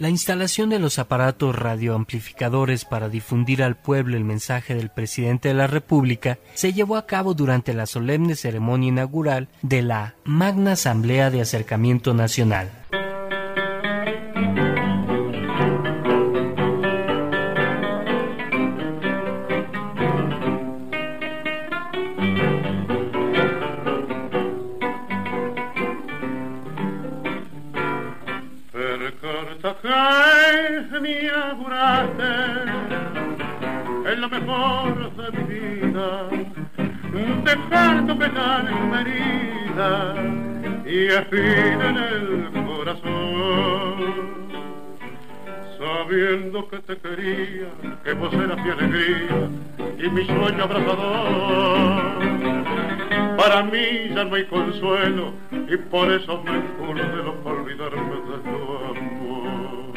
La 0.00 0.08
instalación 0.08 0.70
de 0.70 0.78
los 0.78 0.98
aparatos 0.98 1.54
radioamplificadores 1.54 2.86
para 2.86 3.10
difundir 3.10 3.62
al 3.62 3.76
pueblo 3.76 4.16
el 4.16 4.24
mensaje 4.24 4.74
del 4.74 4.88
presidente 4.88 5.48
de 5.48 5.54
la 5.54 5.66
República 5.66 6.38
se 6.54 6.72
llevó 6.72 6.96
a 6.96 7.04
cabo 7.04 7.34
durante 7.34 7.74
la 7.74 7.84
solemne 7.84 8.34
ceremonia 8.34 8.88
inaugural 8.88 9.48
de 9.60 9.82
la 9.82 10.14
Magna 10.24 10.72
Asamblea 10.72 11.28
de 11.28 11.42
Acercamiento 11.42 12.14
Nacional. 12.14 12.70
Dejando 37.50 38.16
pecar 38.18 38.68
en 38.68 38.90
mi 38.90 38.96
herida 38.96 40.14
y 40.86 41.06
espina 41.06 41.88
en 41.88 41.96
el 41.96 42.64
corazón. 42.66 44.30
Sabiendo 45.78 46.68
que 46.68 46.78
te 46.78 46.96
quería, 46.98 47.68
que 48.04 48.12
vos 48.14 48.32
eras 48.34 48.58
mi 48.62 48.70
alegría 48.70 49.48
y 49.98 50.10
mi 50.10 50.26
sueño 50.26 50.64
abrazador. 50.64 52.20
Para 53.36 53.62
mí 53.62 54.10
ya 54.14 54.24
no 54.24 54.34
hay 54.34 54.44
consuelo 54.44 55.32
y 55.50 55.76
por 55.76 56.10
eso 56.12 56.42
me 56.42 56.52
de 56.52 56.60
por 57.42 57.56
olvidarme 57.56 58.16
de 58.28 58.38
tu 58.44 58.56
amor. 58.90 59.90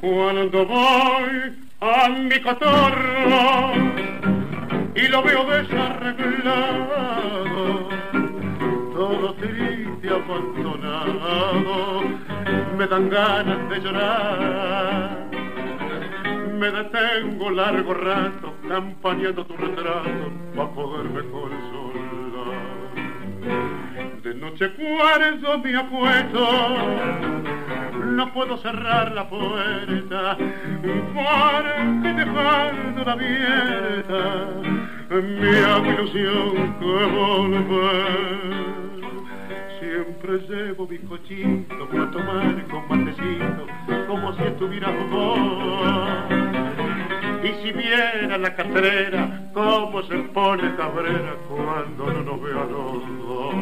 Cuando 0.00 0.66
voy 0.66 1.52
a 1.80 2.08
mi 2.08 2.40
cotorro 2.40 3.91
y 5.02 5.08
lo 5.08 5.22
veo 5.22 5.44
desarreglado, 5.44 7.88
todo 8.94 9.34
triste, 9.34 10.08
abandonado, 10.08 12.02
me 12.76 12.86
dan 12.86 13.10
ganas 13.10 13.68
de 13.68 13.80
llorar. 13.80 15.28
Me 16.58 16.70
detengo 16.70 17.50
largo 17.50 17.92
rato 17.94 18.54
campañando 18.68 19.44
tu 19.44 19.56
retrato 19.56 20.30
para 20.54 20.70
poderme 20.70 21.22
consolar. 21.30 21.82
De 24.22 24.34
noche 24.34 24.72
cuarzo 24.74 25.58
me 25.58 25.76
acuesto 25.76 26.48
no 28.12 28.32
puedo 28.32 28.56
cerrar 28.58 29.12
la 29.12 29.28
puerta 29.28 30.36
porque 31.14 32.14
dejando 32.14 33.10
abierta 33.10 34.46
mi 35.10 35.90
ilusión 35.90 36.74
que 36.78 37.04
volver. 37.16 38.32
Siempre 39.80 40.38
llevo 40.48 40.86
mi 40.86 40.98
cochito 40.98 41.88
para 41.88 42.10
tomar 42.10 42.64
con 42.68 42.88
matecito 42.88 43.66
como 44.06 44.32
si 44.34 44.42
estuviera 44.42 44.90
vos. 45.10 45.38
Y 47.42 47.48
si 47.62 47.72
viera 47.72 48.38
la 48.38 48.54
catrera, 48.54 49.50
cómo 49.52 50.02
se 50.02 50.16
pone 50.34 50.74
cabrera 50.76 51.34
cuando 51.48 52.12
no 52.12 52.22
nos 52.22 52.42
vea 52.42 52.64
los 52.70 53.02
dos. 53.26 53.54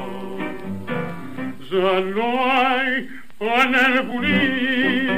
Ya 1.70 2.00
no 2.00 2.52
hay 2.52 3.08
en 3.40 3.74
el 3.74 4.02
bulín 4.02 5.08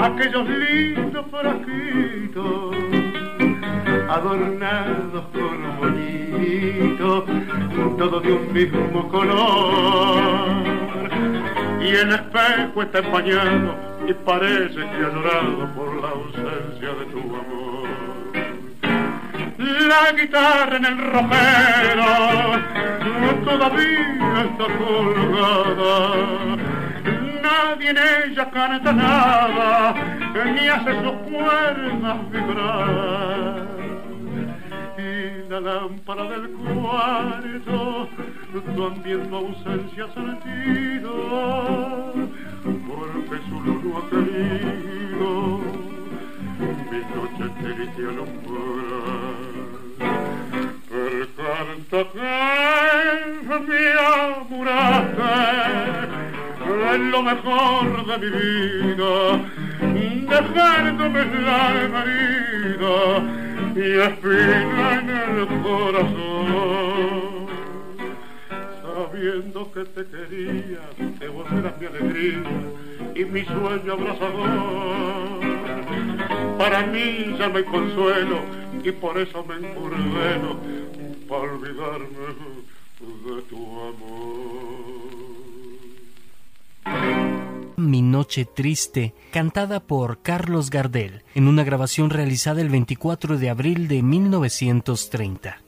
aquellos 0.00 0.48
lindos 0.48 1.26
frasquitos 1.30 2.76
adornados 4.08 5.24
con 5.34 5.76
bonitos, 5.78 7.24
todos 7.98 8.22
de 8.22 8.32
un 8.32 8.52
mismo 8.52 9.08
color. 9.10 10.64
Y 11.82 11.88
el 11.88 12.12
espejo 12.14 12.82
está 12.82 12.98
empañado 13.00 13.76
y 14.08 14.14
parece 14.14 14.74
que 14.74 14.82
ha 14.82 15.10
llorado 15.12 15.74
por 15.74 16.00
la 16.00 16.08
ausencia 16.08 16.88
de 16.88 17.04
tu 17.12 17.18
amor. 17.18 17.88
La 19.58 20.12
guitarra 20.12 20.76
en 20.76 20.84
el 20.86 20.98
ropero 20.98 22.04
todavía 23.44 24.46
está 24.46 24.66
colgada 24.78 26.73
nadie 27.54 27.90
en 27.90 27.98
ella 27.98 28.50
canta 28.50 28.92
nada, 28.92 29.94
ni 30.54 30.68
hace 30.68 30.92
sus 31.02 31.16
cuerdas 31.30 32.18
vibrar. 32.30 33.66
Y 34.98 35.48
la 35.50 35.60
lámpara 35.60 36.24
del 36.32 36.46
cuarto 36.50 38.08
también 38.76 39.20
tu 39.28 39.36
ausencia 39.36 40.04
sentido, 40.14 41.12
porque 42.88 43.36
su 43.48 43.56
luz 43.64 43.80
no 43.84 43.90
ha 43.98 44.00
querido 44.10 45.28
mi 46.90 47.00
noche 47.14 47.46
triste 47.60 48.02
alumbrar. 48.10 49.54
Per 50.90 51.26
canto 51.36 51.98
che 52.12 52.34
mi 53.66 53.84
amuraste 54.44 55.22
es 56.66 57.00
lo 57.00 57.22
mejor 57.22 58.06
de 58.06 58.18
mi 58.18 58.30
vida, 58.30 59.14
dejándome 60.28 61.24
la 61.24 61.60
herida 61.82 62.98
y 63.76 64.00
espina 64.00 65.00
en 65.00 65.10
el 65.10 65.46
corazón. 65.62 67.34
sabiendo 68.94 69.72
que 69.72 69.84
te 69.84 70.04
quería, 70.06 70.80
que 71.18 71.28
vos 71.28 71.46
eras 71.52 71.78
mi 71.80 71.86
alegría 71.86 72.42
y 73.14 73.24
mi 73.24 73.44
sueño 73.44 73.92
abrazador. 73.92 75.44
Para 76.58 76.86
mí 76.86 77.34
ya 77.38 77.48
no 77.48 77.58
hay 77.58 77.64
consuelo 77.64 78.38
y 78.82 78.92
por 78.92 79.18
eso 79.18 79.44
me 79.44 79.54
encurdeno 79.56 80.58
para 81.28 81.42
olvidarme 81.42 82.26
de 83.00 83.42
tu 83.42 83.56
amor. 83.80 84.53
Mi 87.76 88.02
Noche 88.02 88.44
Triste, 88.44 89.14
cantada 89.32 89.80
por 89.80 90.22
Carlos 90.22 90.70
Gardel, 90.70 91.24
en 91.34 91.48
una 91.48 91.64
grabación 91.64 92.10
realizada 92.10 92.60
el 92.60 92.68
24 92.68 93.36
de 93.36 93.50
abril 93.50 93.88
de 93.88 94.02
1930. 94.02 95.58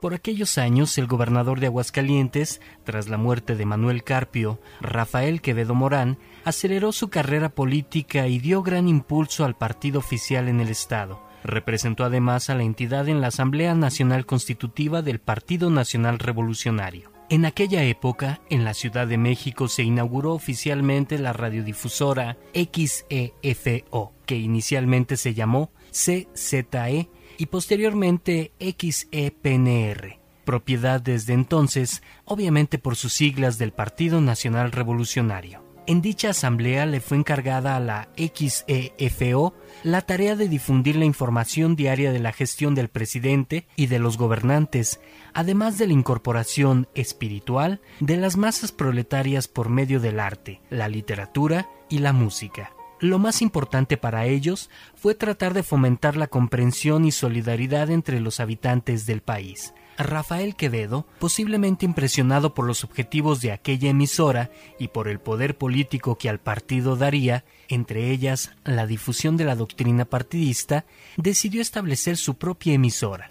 Por 0.00 0.14
aquellos 0.14 0.58
años, 0.58 0.96
el 0.98 1.06
gobernador 1.06 1.60
de 1.60 1.66
Aguascalientes, 1.66 2.60
tras 2.84 3.08
la 3.08 3.16
muerte 3.16 3.56
de 3.56 3.66
Manuel 3.66 4.04
Carpio, 4.04 4.60
Rafael 4.80 5.40
Quevedo 5.40 5.74
Morán, 5.74 6.18
aceleró 6.44 6.92
su 6.92 7.08
carrera 7.08 7.48
política 7.48 8.26
y 8.26 8.38
dio 8.38 8.62
gran 8.62 8.88
impulso 8.88 9.44
al 9.44 9.56
partido 9.56 10.00
oficial 10.00 10.48
en 10.48 10.60
el 10.60 10.68
Estado. 10.70 11.31
Representó 11.44 12.04
además 12.04 12.50
a 12.50 12.54
la 12.54 12.62
entidad 12.62 13.08
en 13.08 13.20
la 13.20 13.28
Asamblea 13.28 13.74
Nacional 13.74 14.26
Constitutiva 14.26 15.02
del 15.02 15.20
Partido 15.20 15.70
Nacional 15.70 16.18
Revolucionario. 16.18 17.12
En 17.32 17.46
aquella 17.46 17.82
época, 17.84 18.42
en 18.50 18.64
la 18.64 18.74
Ciudad 18.74 19.06
de 19.06 19.16
México 19.16 19.66
se 19.66 19.82
inauguró 19.82 20.34
oficialmente 20.34 21.18
la 21.18 21.32
radiodifusora 21.32 22.36
XEFO, 22.52 24.12
que 24.26 24.36
inicialmente 24.36 25.16
se 25.16 25.32
llamó 25.32 25.70
CZE 25.90 27.08
y 27.38 27.46
posteriormente 27.46 28.52
XEPNR, 28.60 30.18
propiedad 30.44 31.00
desde 31.00 31.32
entonces, 31.32 32.02
obviamente 32.26 32.78
por 32.78 32.96
sus 32.96 33.14
siglas 33.14 33.56
del 33.56 33.72
Partido 33.72 34.20
Nacional 34.20 34.70
Revolucionario. 34.70 35.61
En 35.86 36.00
dicha 36.00 36.30
asamblea 36.30 36.86
le 36.86 37.00
fue 37.00 37.16
encargada 37.16 37.74
a 37.74 37.80
la 37.80 38.08
XEFO 38.16 39.52
la 39.82 40.02
tarea 40.02 40.36
de 40.36 40.48
difundir 40.48 40.94
la 40.94 41.04
información 41.04 41.74
diaria 41.74 42.12
de 42.12 42.20
la 42.20 42.32
gestión 42.32 42.76
del 42.76 42.88
presidente 42.88 43.66
y 43.74 43.88
de 43.88 43.98
los 43.98 44.16
gobernantes, 44.16 45.00
además 45.34 45.78
de 45.78 45.88
la 45.88 45.92
incorporación 45.92 46.86
espiritual 46.94 47.80
de 47.98 48.16
las 48.16 48.36
masas 48.36 48.70
proletarias 48.70 49.48
por 49.48 49.70
medio 49.70 49.98
del 49.98 50.20
arte, 50.20 50.60
la 50.70 50.88
literatura 50.88 51.68
y 51.88 51.98
la 51.98 52.12
música. 52.12 52.72
Lo 53.00 53.18
más 53.18 53.42
importante 53.42 53.96
para 53.96 54.26
ellos 54.26 54.70
fue 54.94 55.16
tratar 55.16 55.52
de 55.52 55.64
fomentar 55.64 56.16
la 56.16 56.28
comprensión 56.28 57.04
y 57.04 57.10
solidaridad 57.10 57.90
entre 57.90 58.20
los 58.20 58.38
habitantes 58.38 59.06
del 59.06 59.22
país. 59.22 59.74
Rafael 59.98 60.56
Quevedo, 60.56 61.06
posiblemente 61.18 61.84
impresionado 61.84 62.54
por 62.54 62.66
los 62.66 62.84
objetivos 62.84 63.40
de 63.40 63.52
aquella 63.52 63.90
emisora 63.90 64.50
y 64.78 64.88
por 64.88 65.08
el 65.08 65.20
poder 65.20 65.56
político 65.56 66.16
que 66.16 66.28
al 66.28 66.40
partido 66.40 66.96
daría, 66.96 67.44
entre 67.68 68.10
ellas 68.10 68.52
la 68.64 68.86
difusión 68.86 69.36
de 69.36 69.44
la 69.44 69.54
doctrina 69.54 70.04
partidista, 70.04 70.84
decidió 71.16 71.60
establecer 71.60 72.16
su 72.16 72.36
propia 72.36 72.74
emisora. 72.74 73.30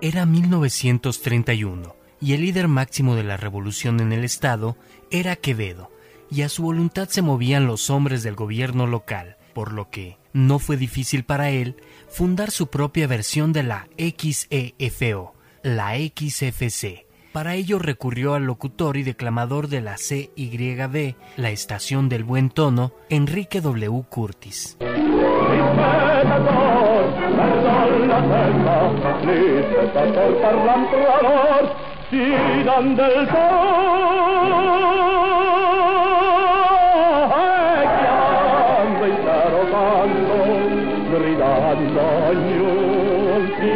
Era 0.00 0.26
1931 0.26 1.94
y 2.20 2.32
el 2.32 2.40
líder 2.40 2.68
máximo 2.68 3.14
de 3.14 3.24
la 3.24 3.36
revolución 3.36 4.00
en 4.00 4.12
el 4.12 4.24
Estado 4.24 4.76
era 5.10 5.36
Quevedo, 5.36 5.90
y 6.30 6.42
a 6.42 6.48
su 6.48 6.62
voluntad 6.62 7.08
se 7.08 7.20
movían 7.20 7.66
los 7.66 7.90
hombres 7.90 8.22
del 8.22 8.34
gobierno 8.34 8.86
local, 8.86 9.36
por 9.54 9.72
lo 9.72 9.90
que 9.90 10.16
no 10.32 10.58
fue 10.58 10.76
difícil 10.76 11.24
para 11.24 11.50
él 11.50 11.76
fundar 12.08 12.50
su 12.50 12.68
propia 12.68 13.06
versión 13.06 13.52
de 13.52 13.62
la 13.62 13.88
XEFO, 13.96 15.34
la 15.62 15.94
XFC. 15.96 17.06
Para 17.32 17.54
ello 17.54 17.78
recurrió 17.78 18.34
al 18.34 18.44
locutor 18.44 18.98
y 18.98 19.04
declamador 19.04 19.68
de 19.68 19.80
la 19.80 19.96
CYB, 19.96 21.14
la 21.36 21.50
estación 21.50 22.10
del 22.10 22.24
buen 22.24 22.50
tono, 22.50 22.92
Enrique 23.08 23.62
W. 23.62 24.04
Curtis. 24.10 24.76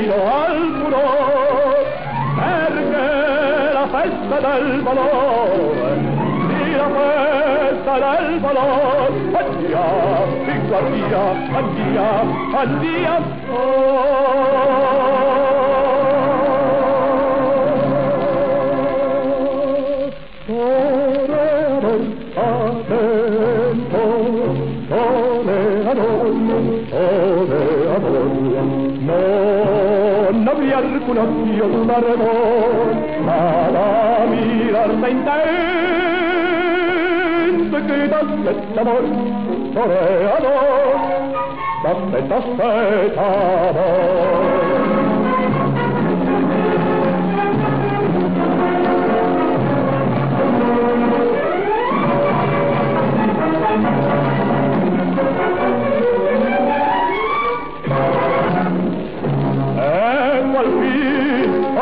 Tiro 0.07 0.23
al 0.23 0.59
furor 0.79 1.85
perché 2.37 3.73
la 3.73 3.87
festa 3.91 4.37
del 4.41 4.83
valore 4.83 6.15
la 6.77 6.89
festa 6.95 7.95
del 7.99 8.41
valor 8.41 9.11
andiamo, 9.35 10.27
guardia 10.69 11.25
andiamo, 11.57 12.59
andiamo 12.59 13.27
oh. 13.51 14.96
Habría 31.07 31.23
reconocido 31.23 31.67
tu 31.69 31.87
perdón 31.87 33.05
para 33.27 34.27
mirarte 34.27 35.11
intento 35.11 35.47
que 37.87 38.09
das 38.09 38.31
este 38.51 38.81
amor 38.81 39.05
toreador 39.75 40.99
das 41.83 42.01
este 42.19 42.35
amor 43.19 44.56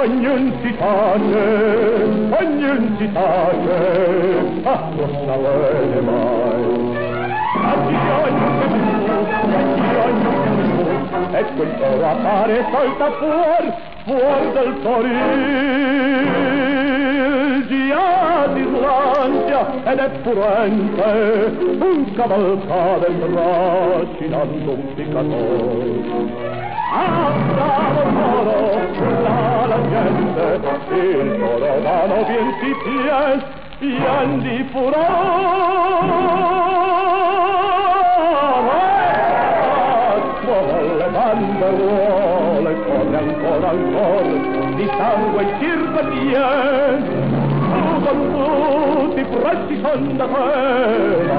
Ognuncitate, 0.04 1.40
ognuncitate, 2.38 3.76
a 4.64 4.76
costa 4.94 5.34
vene 5.34 6.00
mai. 6.02 6.64
Azione 7.72 8.28
che 8.36 8.66
mi 8.68 8.80
fu, 8.84 9.16
azione 9.48 10.12
che 10.20 10.28
mi 10.50 10.66
fu, 10.76 10.84
e 11.34 11.42
quel 11.56 11.72
toro 11.78 12.04
a 12.06 12.16
fare 12.16 12.56
salta 12.70 13.08
fuor, 13.12 13.64
fuor 14.04 14.42
del 14.52 14.72
toril. 14.82 15.32
Gia 17.66 18.46
di 18.52 18.62
slancia 18.62 19.60
ed 19.90 19.98
è 19.98 20.10
furente, 20.22 21.12
un 21.82 22.12
cavalcade 22.12 23.06
in 23.06 23.20
bracinando 23.32 24.70
un 24.70 24.94
picatore. 24.94 26.43
andavo 26.94 28.02
solo 28.14 28.56
tra 28.92 29.66
la 29.66 29.78
gente, 29.88 30.44
il 30.94 31.38
morovano 31.38 32.16
bien 32.24 32.48
si 32.60 32.70
pies, 32.84 33.42
bien 33.78 34.28
di 34.40 34.56
furore. 34.70 36.22
Vuole 40.44 41.06
bande, 41.10 41.68
vuole, 41.70 42.72
corre 42.84 43.18
ancora 43.18 43.68
al 43.70 43.80
cuore, 43.90 44.34
di 44.76 44.86
sangue 44.96 45.44
circa 45.58 46.02
pieno, 46.04 47.22
con 48.04 48.18
tutti 48.32 49.20
i 49.20 49.24
prezzi 49.24 49.74
son 49.82 50.16
da 50.16 50.26
pena, 50.26 51.38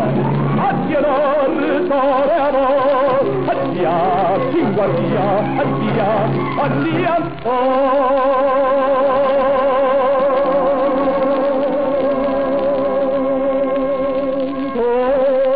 a 0.57 0.73
chi 0.85 0.93
onore, 0.95 1.67
amore, 1.89 2.94
addio, 4.81 5.27
addio, 6.63 7.15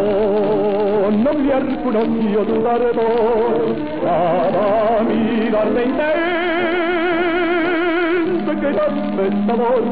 no 1.11 1.31
vi 1.33 1.49
alcun 1.51 1.95
occhio 2.03 2.41
dardor, 2.63 3.61
para 4.01 4.67
mirarle 5.03 5.83
in 5.83 5.93
te, 5.97 6.11
que 8.61 8.69
aspettador, 9.17 9.83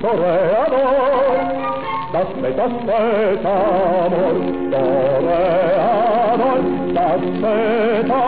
toreador, 0.00 1.38
t'aspetta, 2.12 2.64
aspetta, 2.64 3.52
amor, 4.04 4.36
toreador, 4.72 6.60
t'aspetta, 6.94 8.21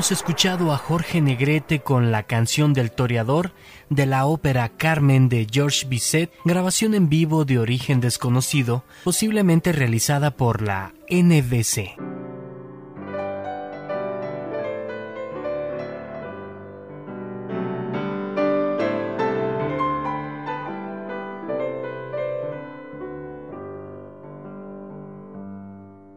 Hemos 0.00 0.12
escuchado 0.12 0.72
a 0.72 0.78
Jorge 0.78 1.20
Negrete 1.20 1.80
con 1.80 2.10
la 2.10 2.22
canción 2.22 2.72
del 2.72 2.90
toreador 2.90 3.52
de 3.90 4.06
la 4.06 4.24
ópera 4.24 4.70
Carmen 4.70 5.28
de 5.28 5.46
George 5.52 5.86
Bizet, 5.86 6.32
grabación 6.42 6.94
en 6.94 7.10
vivo 7.10 7.44
de 7.44 7.58
origen 7.58 8.00
desconocido, 8.00 8.82
posiblemente 9.04 9.72
realizada 9.72 10.30
por 10.30 10.62
la 10.62 10.94
NBC. 11.10 11.98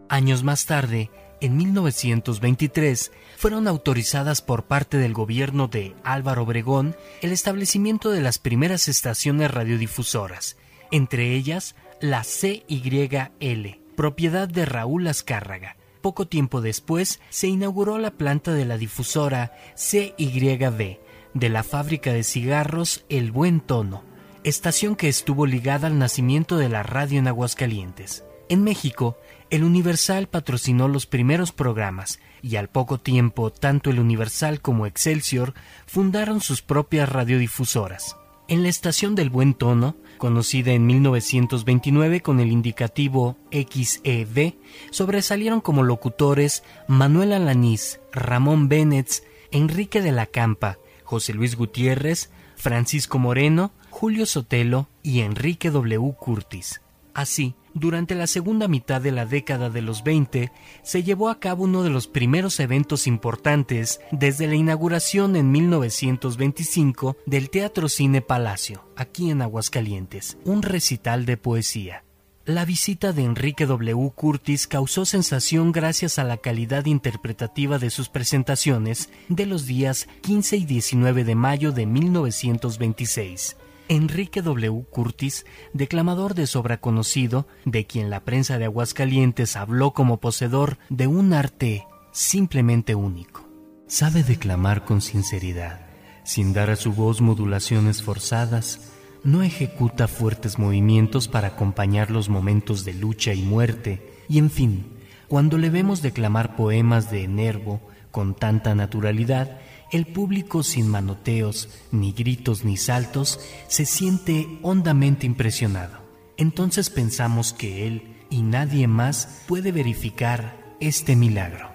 Años 0.07 0.43
más 0.43 0.67
tarde, 0.67 1.09
en 1.43 1.57
1923 1.57 3.11
fueron 3.37 3.67
autorizadas 3.67 4.41
por 4.41 4.63
parte 4.63 4.97
del 4.97 5.13
gobierno 5.13 5.67
de 5.67 5.93
Álvaro 6.05 6.43
Obregón 6.43 6.95
el 7.21 7.33
establecimiento 7.33 8.11
de 8.11 8.21
las 8.21 8.37
primeras 8.39 8.87
estaciones 8.87 9.51
radiodifusoras, 9.51 10.55
entre 10.89 11.35
ellas 11.35 11.75
la 11.99 12.23
CYL, 12.23 13.81
propiedad 13.97 14.47
de 14.47 14.65
Raúl 14.65 15.05
Azcárraga. 15.07 15.75
Poco 16.01 16.27
tiempo 16.27 16.61
después 16.61 17.19
se 17.29 17.47
inauguró 17.47 17.97
la 17.97 18.11
planta 18.11 18.53
de 18.53 18.63
la 18.63 18.77
difusora 18.77 19.53
CYB 19.75 20.99
de 21.33 21.49
la 21.49 21.63
fábrica 21.63 22.13
de 22.13 22.23
cigarros 22.23 23.03
El 23.09 23.33
Buen 23.33 23.59
Tono, 23.59 24.03
estación 24.45 24.95
que 24.95 25.09
estuvo 25.09 25.45
ligada 25.45 25.87
al 25.87 25.99
nacimiento 25.99 26.57
de 26.57 26.69
la 26.69 26.83
radio 26.83 27.19
en 27.19 27.27
Aguascalientes. 27.27 28.23
En 28.47 28.63
México, 28.63 29.17
el 29.53 29.63
Universal 29.63 30.29
patrocinó 30.29 30.87
los 30.87 31.05
primeros 31.05 31.51
programas 31.51 32.19
y 32.41 32.55
al 32.55 32.69
poco 32.69 32.97
tiempo 32.99 33.51
tanto 33.51 33.91
el 33.91 33.99
Universal 33.99 34.61
como 34.61 34.87
Excelsior 34.87 35.53
fundaron 35.85 36.41
sus 36.41 36.63
propias 36.63 37.07
radiodifusoras. 37.07 38.17
En 38.47 38.63
la 38.63 38.69
estación 38.69 39.13
del 39.13 39.29
buen 39.29 39.53
tono, 39.53 39.95
conocida 40.17 40.71
en 40.71 40.87
1929 40.87 42.21
con 42.21 42.39
el 42.39 42.51
indicativo 42.51 43.37
XEV, 43.51 44.55
sobresalieron 44.89 45.61
como 45.61 45.83
locutores 45.83 46.63
Manuel 46.87 47.31
Alanís, 47.31 47.99
Ramón 48.11 48.69
Bennett, 48.69 49.23
Enrique 49.51 50.01
de 50.01 50.13
la 50.13 50.25
Campa, 50.25 50.79
José 51.03 51.31
Luis 51.31 51.55
Gutiérrez, 51.55 52.31
Francisco 52.55 53.19
Moreno, 53.19 53.71
Julio 53.91 54.25
Sotelo 54.25 54.87
y 55.03 55.19
Enrique 55.19 55.69
W. 55.69 56.15
Curtis. 56.19 56.81
Así, 57.13 57.53
durante 57.74 58.15
la 58.15 58.28
segunda 58.28 58.67
mitad 58.67 59.01
de 59.01 59.11
la 59.11 59.26
década 59.26 59.69
de 59.69 59.82
los 59.82 60.03
20 60.03 60.51
se 60.84 61.03
llevó 61.03 61.30
a 61.30 61.39
cabo 61.39 61.63
uno 61.63 61.84
de 61.84 61.89
los 61.89 62.07
primeros 62.07 62.59
eventos 62.59 63.07
importantes 63.07 63.99
desde 64.11 64.47
la 64.47 64.55
inauguración 64.55 65.36
en 65.36 65.51
1925 65.51 67.17
del 67.26 67.49
Teatro 67.49 67.89
Cine 67.89 68.21
Palacio, 68.21 68.88
aquí 68.95 69.30
en 69.30 69.41
Aguascalientes, 69.41 70.38
un 70.45 70.61
recital 70.61 71.26
de 71.26 71.38
poesía. 71.38 72.03
La 72.45 72.65
visita 72.65 73.13
de 73.13 73.24
Enrique 73.24 73.65
W. 73.65 74.11
Curtis 74.13 74.67
causó 74.67 75.05
sensación 75.05 75.71
gracias 75.71 76.19
a 76.19 76.26
la 76.26 76.36
calidad 76.36 76.86
interpretativa 76.88 77.80
de 77.80 77.89
sus 77.89 78.09
presentaciones 78.09 79.09
de 79.30 79.45
los 79.45 79.65
días 79.65 80.09
15 80.24 80.57
y 80.57 80.65
19 80.65 81.24
de 81.24 81.36
mayo 81.36 81.71
de 81.71 81.86
1926 81.86 83.55
Enrique 83.89 84.41
W. 84.41 84.86
Curtis, 84.89 85.45
declamador 85.73 86.36
de 86.36 86.47
sobra 86.47 86.79
conocido, 86.79 87.47
de 87.65 87.86
quien 87.86 88.09
la 88.09 88.21
prensa 88.21 88.57
de 88.57 88.65
Aguascalientes 88.65 89.55
habló 89.55 89.91
como 89.91 90.19
poseedor 90.19 90.77
de 90.89 91.07
un 91.07 91.34
arte 91.34 91.86
simplemente 92.11 92.95
único. 92.95 93.47
Sabe 93.88 94.23
declamar 94.23 94.86
con 94.86 95.01
sinceridad, 95.01 95.88
sin 96.23 96.53
dar 96.53 96.69
a 96.69 96.75
su 96.75 96.93
voz 96.93 97.21
modulaciones 97.21 98.01
forzadas, 98.01 98.91
no 99.23 99.43
ejecuta 99.43 100.07
fuertes 100.07 100.59
movimientos 100.59 101.27
para 101.27 101.49
acompañar 101.49 102.11
los 102.11 102.29
momentos 102.29 102.86
de 102.86 102.93
lucha 102.93 103.34
y 103.34 103.41
muerte, 103.41 104.23
y 104.29 104.38
en 104.38 104.49
fin, 104.49 104.86
cuando 105.27 105.57
le 105.57 105.69
vemos 105.69 106.01
declamar 106.01 106.55
poemas 106.55 107.09
de 107.11 107.23
Enervo 107.23 107.81
con 108.14 108.36
tanta 108.36 108.76
naturalidad, 108.76 109.59
el 109.91 110.05
público 110.05 110.61
sin 110.61 110.88
manoteos, 110.88 111.68
ni 111.91 112.11
gritos, 112.11 112.64
ni 112.64 112.78
saltos, 112.78 113.39
se 113.68 113.88
siente 113.88 114.59
hondamente 114.61 115.26
impresionado. 115.26 115.97
Entonces 116.38 116.91
pensamos 116.91 117.53
que 117.53 117.88
él 117.88 118.16
y 118.30 118.43
nadie 118.43 118.88
más 118.88 119.41
puede 119.47 119.72
verificar 119.72 120.76
este 120.80 121.16
milagro. 121.16 121.72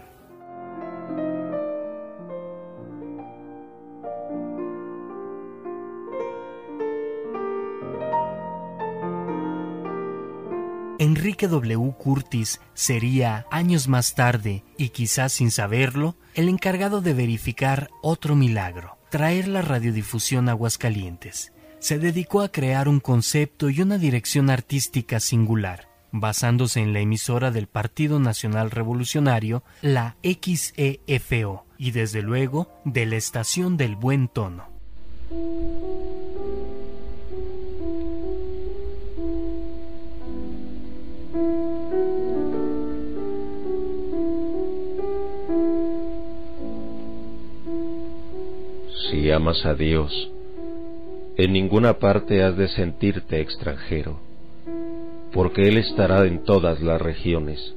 Enrique 11.08 11.48
W. 11.48 11.94
Curtis 11.96 12.60
sería, 12.74 13.46
años 13.50 13.88
más 13.88 14.14
tarde, 14.14 14.62
y 14.76 14.90
quizás 14.90 15.32
sin 15.32 15.50
saberlo, 15.50 16.16
el 16.34 16.50
encargado 16.50 17.00
de 17.00 17.14
verificar 17.14 17.88
otro 18.02 18.36
milagro, 18.36 18.98
traer 19.08 19.48
la 19.48 19.62
radiodifusión 19.62 20.50
Aguascalientes. 20.50 21.54
Se 21.78 21.98
dedicó 21.98 22.42
a 22.42 22.52
crear 22.52 22.90
un 22.90 23.00
concepto 23.00 23.70
y 23.70 23.80
una 23.80 23.96
dirección 23.96 24.50
artística 24.50 25.18
singular, 25.18 25.88
basándose 26.12 26.80
en 26.80 26.92
la 26.92 27.00
emisora 27.00 27.50
del 27.52 27.68
Partido 27.68 28.20
Nacional 28.20 28.70
Revolucionario, 28.70 29.64
la 29.80 30.16
XEFO, 30.22 31.64
y 31.78 31.92
desde 31.92 32.20
luego 32.20 32.70
de 32.84 33.06
la 33.06 33.16
Estación 33.16 33.78
del 33.78 33.96
Buen 33.96 34.28
Tono. 34.28 34.68
Si 49.18 49.32
amas 49.32 49.66
a 49.66 49.74
Dios, 49.74 50.30
en 51.36 51.52
ninguna 51.52 51.94
parte 51.94 52.44
has 52.44 52.56
de 52.56 52.68
sentirte 52.68 53.40
extranjero, 53.40 54.20
porque 55.32 55.66
Él 55.66 55.76
estará 55.76 56.24
en 56.24 56.44
todas 56.44 56.80
las 56.80 57.02
regiones, 57.02 57.74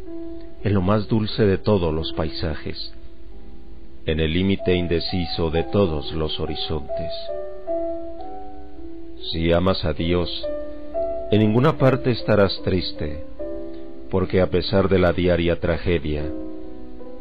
en 0.63 0.75
lo 0.75 0.81
más 0.81 1.07
dulce 1.07 1.43
de 1.47 1.57
todos 1.57 1.91
los 1.91 2.13
paisajes, 2.13 2.93
en 4.05 4.19
el 4.19 4.33
límite 4.33 4.75
indeciso 4.75 5.49
de 5.49 5.63
todos 5.63 6.13
los 6.13 6.39
horizontes. 6.39 7.11
Si 9.31 9.51
amas 9.51 9.83
a 9.83 9.93
Dios, 9.93 10.29
en 11.31 11.39
ninguna 11.39 11.79
parte 11.79 12.11
estarás 12.11 12.61
triste, 12.61 13.23
porque 14.11 14.41
a 14.41 14.51
pesar 14.51 14.89
de 14.89 14.99
la 14.99 15.11
diaria 15.11 15.59
tragedia, 15.59 16.23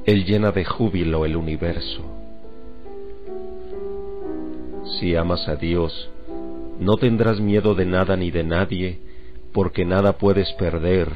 Él 0.04 0.26
llena 0.26 0.52
de 0.52 0.66
júbilo 0.66 1.24
el 1.24 1.36
universo. 1.36 2.19
Si 4.98 5.14
amas 5.14 5.46
a 5.48 5.56
Dios, 5.56 6.10
no 6.80 6.96
tendrás 6.96 7.40
miedo 7.40 7.74
de 7.74 7.86
nada 7.86 8.16
ni 8.16 8.30
de 8.30 8.42
nadie, 8.42 8.98
porque 9.52 9.84
nada 9.84 10.14
puedes 10.18 10.52
perder, 10.54 11.12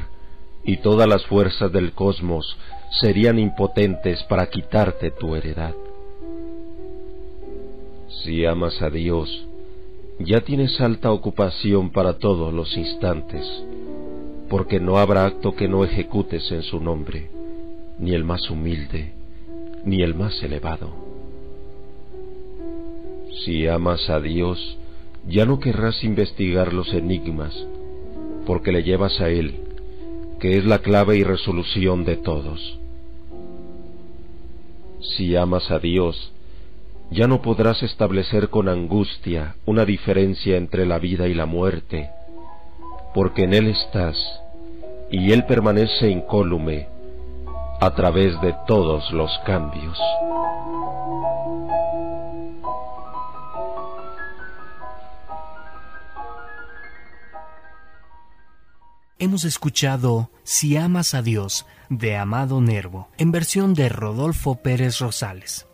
y 0.63 0.77
todas 0.77 1.07
las 1.07 1.25
fuerzas 1.25 1.71
del 1.71 1.91
cosmos 1.91 2.57
serían 3.01 3.39
impotentes 3.39 4.23
para 4.23 4.47
quitarte 4.47 5.11
tu 5.11 5.35
heredad. 5.35 5.73
Si 8.23 8.45
amas 8.45 8.81
a 8.81 8.89
Dios, 8.89 9.45
ya 10.19 10.41
tienes 10.41 10.79
alta 10.79 11.11
ocupación 11.11 11.91
para 11.91 12.17
todos 12.17 12.53
los 12.53 12.75
instantes, 12.77 13.45
porque 14.49 14.79
no 14.79 14.97
habrá 14.97 15.25
acto 15.25 15.55
que 15.55 15.67
no 15.67 15.83
ejecutes 15.83 16.51
en 16.51 16.63
su 16.63 16.79
nombre, 16.79 17.29
ni 17.99 18.13
el 18.13 18.23
más 18.23 18.49
humilde, 18.49 19.13
ni 19.83 20.01
el 20.01 20.15
más 20.15 20.41
elevado. 20.41 21.04
Si 23.43 23.67
amas 23.67 24.09
a 24.09 24.19
Dios, 24.19 24.77
ya 25.27 25.45
no 25.45 25.59
querrás 25.59 26.03
investigar 26.03 26.73
los 26.73 26.93
enigmas, 26.93 27.53
porque 28.45 28.71
le 28.71 28.83
llevas 28.83 29.19
a 29.19 29.29
Él, 29.29 29.55
que 30.39 30.57
es 30.57 30.65
la 30.65 30.79
clave 30.79 31.17
y 31.17 31.23
resolución 31.23 32.05
de 32.05 32.15
todos. 32.15 32.79
Si 35.01 35.35
amas 35.35 35.69
a 35.69 35.79
Dios, 35.79 36.31
ya 37.11 37.27
no 37.27 37.41
podrás 37.41 37.83
establecer 37.83 38.49
con 38.49 38.69
angustia 38.69 39.55
una 39.65 39.85
diferencia 39.85 40.57
entre 40.57 40.85
la 40.85 40.97
vida 40.97 41.27
y 41.27 41.33
la 41.33 41.45
muerte, 41.45 42.09
porque 43.13 43.43
en 43.43 43.53
Él 43.53 43.67
estás, 43.67 44.17
y 45.11 45.31
Él 45.31 45.45
permanece 45.45 46.09
incólume 46.09 46.87
a 47.81 47.93
través 47.93 48.39
de 48.41 48.55
todos 48.65 49.11
los 49.11 49.31
cambios. 49.45 49.99
Hemos 59.17 59.45
escuchado 59.45 60.29
Si 60.43 60.75
amas 60.75 61.13
a 61.13 61.21
Dios 61.21 61.65
de 61.89 62.17
Amado 62.17 62.59
Nervo 62.59 63.07
en 63.17 63.31
versión 63.31 63.73
de 63.73 63.87
Rodolfo 63.87 64.57
Pérez 64.61 64.99
Rosales. 64.99 65.67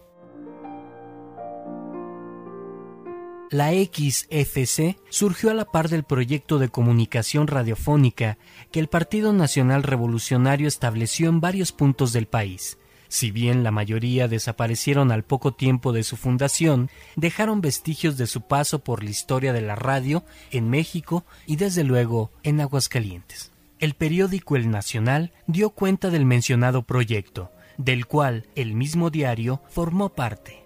La 3.49 3.71
XFC 3.71 4.99
surgió 5.09 5.49
a 5.49 5.55
la 5.55 5.65
par 5.65 5.89
del 5.89 6.03
proyecto 6.03 6.59
de 6.59 6.69
comunicación 6.69 7.47
radiofónica 7.47 8.37
que 8.71 8.79
el 8.79 8.89
Partido 8.89 9.33
Nacional 9.33 9.81
Revolucionario 9.81 10.67
estableció 10.67 11.27
en 11.27 11.41
varios 11.41 11.71
puntos 11.71 12.13
del 12.13 12.27
país. 12.27 12.77
Si 13.12 13.30
bien 13.30 13.66
la 13.66 13.72
mayoría 13.72 14.30
desaparecieron 14.30 15.12
al 15.12 15.26
poco 15.26 15.53
tiempo 15.53 15.91
de 15.91 16.03
su 16.03 16.16
fundación, 16.16 16.89
dejaron 17.18 17.59
vestigios 17.59 18.16
de 18.16 18.26
su 18.26 18.43
paso 18.43 18.86
por 18.86 19.03
la 19.03 19.09
historia 19.09 19.51
de 19.51 19.59
la 19.59 19.76
radio 19.76 20.24
en 20.49 20.70
México 20.70 21.26
y 21.45 21.57
desde 21.57 21.84
luego 21.84 22.32
en 22.43 22.62
Aguascalientes. 22.62 23.51
El 23.80 23.95
periódico 23.95 24.55
El 24.55 24.72
Nacional 24.72 25.34
dio 25.45 25.72
cuenta 25.72 26.09
del 26.09 26.24
mencionado 26.24 26.84
proyecto, 26.84 27.51
del 27.78 28.05
cual 28.05 28.47
el 28.55 28.76
mismo 28.76 29.09
diario 29.09 29.62
formó 29.68 30.14
parte. 30.16 30.64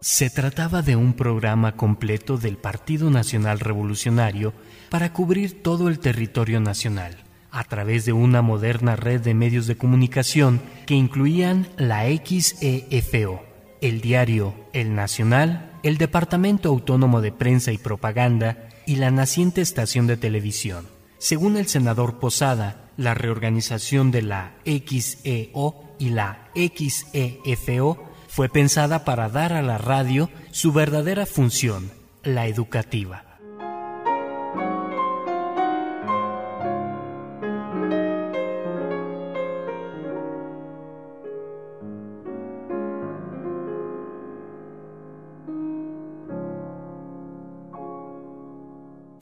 Se 0.00 0.30
trataba 0.30 0.82
de 0.82 0.94
un 0.94 1.12
programa 1.12 1.74
completo 1.74 2.38
del 2.38 2.56
Partido 2.56 3.10
Nacional 3.10 3.58
Revolucionario 3.58 4.52
para 4.90 5.12
cubrir 5.12 5.60
todo 5.60 5.88
el 5.88 5.98
territorio 5.98 6.60
nacional, 6.60 7.16
a 7.50 7.64
través 7.64 8.04
de 8.04 8.12
una 8.12 8.40
moderna 8.40 8.94
red 8.94 9.20
de 9.20 9.34
medios 9.34 9.66
de 9.66 9.76
comunicación 9.76 10.60
que 10.86 10.94
incluían 10.94 11.66
la 11.76 12.04
XEFO, 12.04 13.42
el 13.80 14.00
diario 14.00 14.54
El 14.72 14.94
Nacional, 14.94 15.72
el 15.82 15.98
Departamento 15.98 16.68
Autónomo 16.68 17.20
de 17.20 17.32
Prensa 17.32 17.72
y 17.72 17.78
Propaganda 17.78 18.68
y 18.86 18.96
la 18.96 19.10
naciente 19.10 19.62
estación 19.62 20.06
de 20.06 20.16
televisión. 20.16 20.86
Según 21.18 21.56
el 21.56 21.66
senador 21.66 22.20
Posada, 22.20 22.88
la 22.96 23.14
reorganización 23.14 24.12
de 24.12 24.22
la 24.22 24.52
XEO 24.64 25.96
y 25.98 26.10
la 26.10 26.48
XEFO 26.54 28.07
fue 28.38 28.48
pensada 28.48 29.04
para 29.04 29.28
dar 29.28 29.52
a 29.52 29.62
la 29.62 29.78
radio 29.78 30.30
su 30.52 30.70
verdadera 30.70 31.26
función, 31.26 31.90
la 32.22 32.46
educativa. 32.46 33.27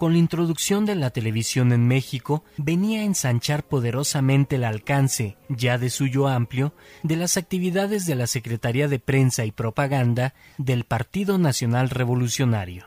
Con 0.07 0.13
la 0.13 0.21
introducción 0.21 0.87
de 0.87 0.95
la 0.95 1.11
televisión 1.11 1.73
en 1.73 1.89
México, 1.89 2.45
venía 2.59 3.01
a 3.01 3.05
ensanchar 3.05 3.67
poderosamente 3.67 4.55
el 4.55 4.63
alcance, 4.63 5.37
ya 5.49 5.79
de 5.79 5.91
suyo 5.91 6.29
amplio, 6.29 6.75
de 7.03 7.17
las 7.17 7.37
actividades 7.37 8.07
de 8.07 8.15
la 8.15 8.29
Secretaría 8.29 8.87
de 8.87 9.01
Prensa 9.01 9.45
y 9.45 9.51
Propaganda 9.51 10.33
del 10.59 10.85
Partido 10.85 11.39
Nacional 11.39 11.91
Revolucionario. 11.91 12.87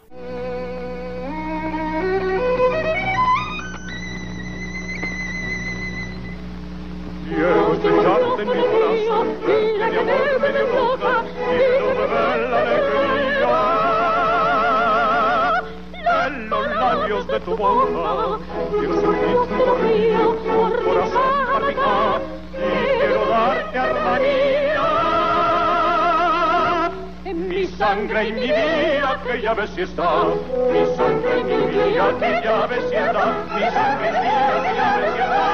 De 17.40 17.46
tu 17.46 17.56
boca. 17.56 18.40
Quiero 18.72 19.02
sentir 19.02 19.36
tu 19.50 19.58
corrido, 19.66 20.36
por 20.36 20.84
corazón 20.84 21.46
palpitar, 21.52 22.22
y 22.54 22.58
quiero 23.00 23.26
darte 23.28 23.78
armonía. 23.80 24.86
En 27.26 27.48
mi 27.48 27.68
sangre 27.68 28.30
y 28.30 28.34
mi 28.34 28.42
vida, 28.42 29.22
que 29.24 29.42
ya 29.42 29.54
ves 29.54 29.70
si 29.76 29.82
está. 29.82 30.26
Mi 30.72 30.86
sangre 30.96 31.40
y 31.40 31.44
mi 31.44 31.58
vida, 31.68 32.18
que 32.20 32.42
ya 32.44 32.66
ves 32.68 32.86
si 32.90 32.96
está. 32.96 33.26
Mi 33.56 33.62
sangre 33.72 34.08
y 34.08 34.12
mi 34.12 34.20
vida, 34.20 34.64
que 34.64 34.76
ya 34.76 34.98
ves 34.98 35.14
si 35.14 35.20
está. 35.20 35.46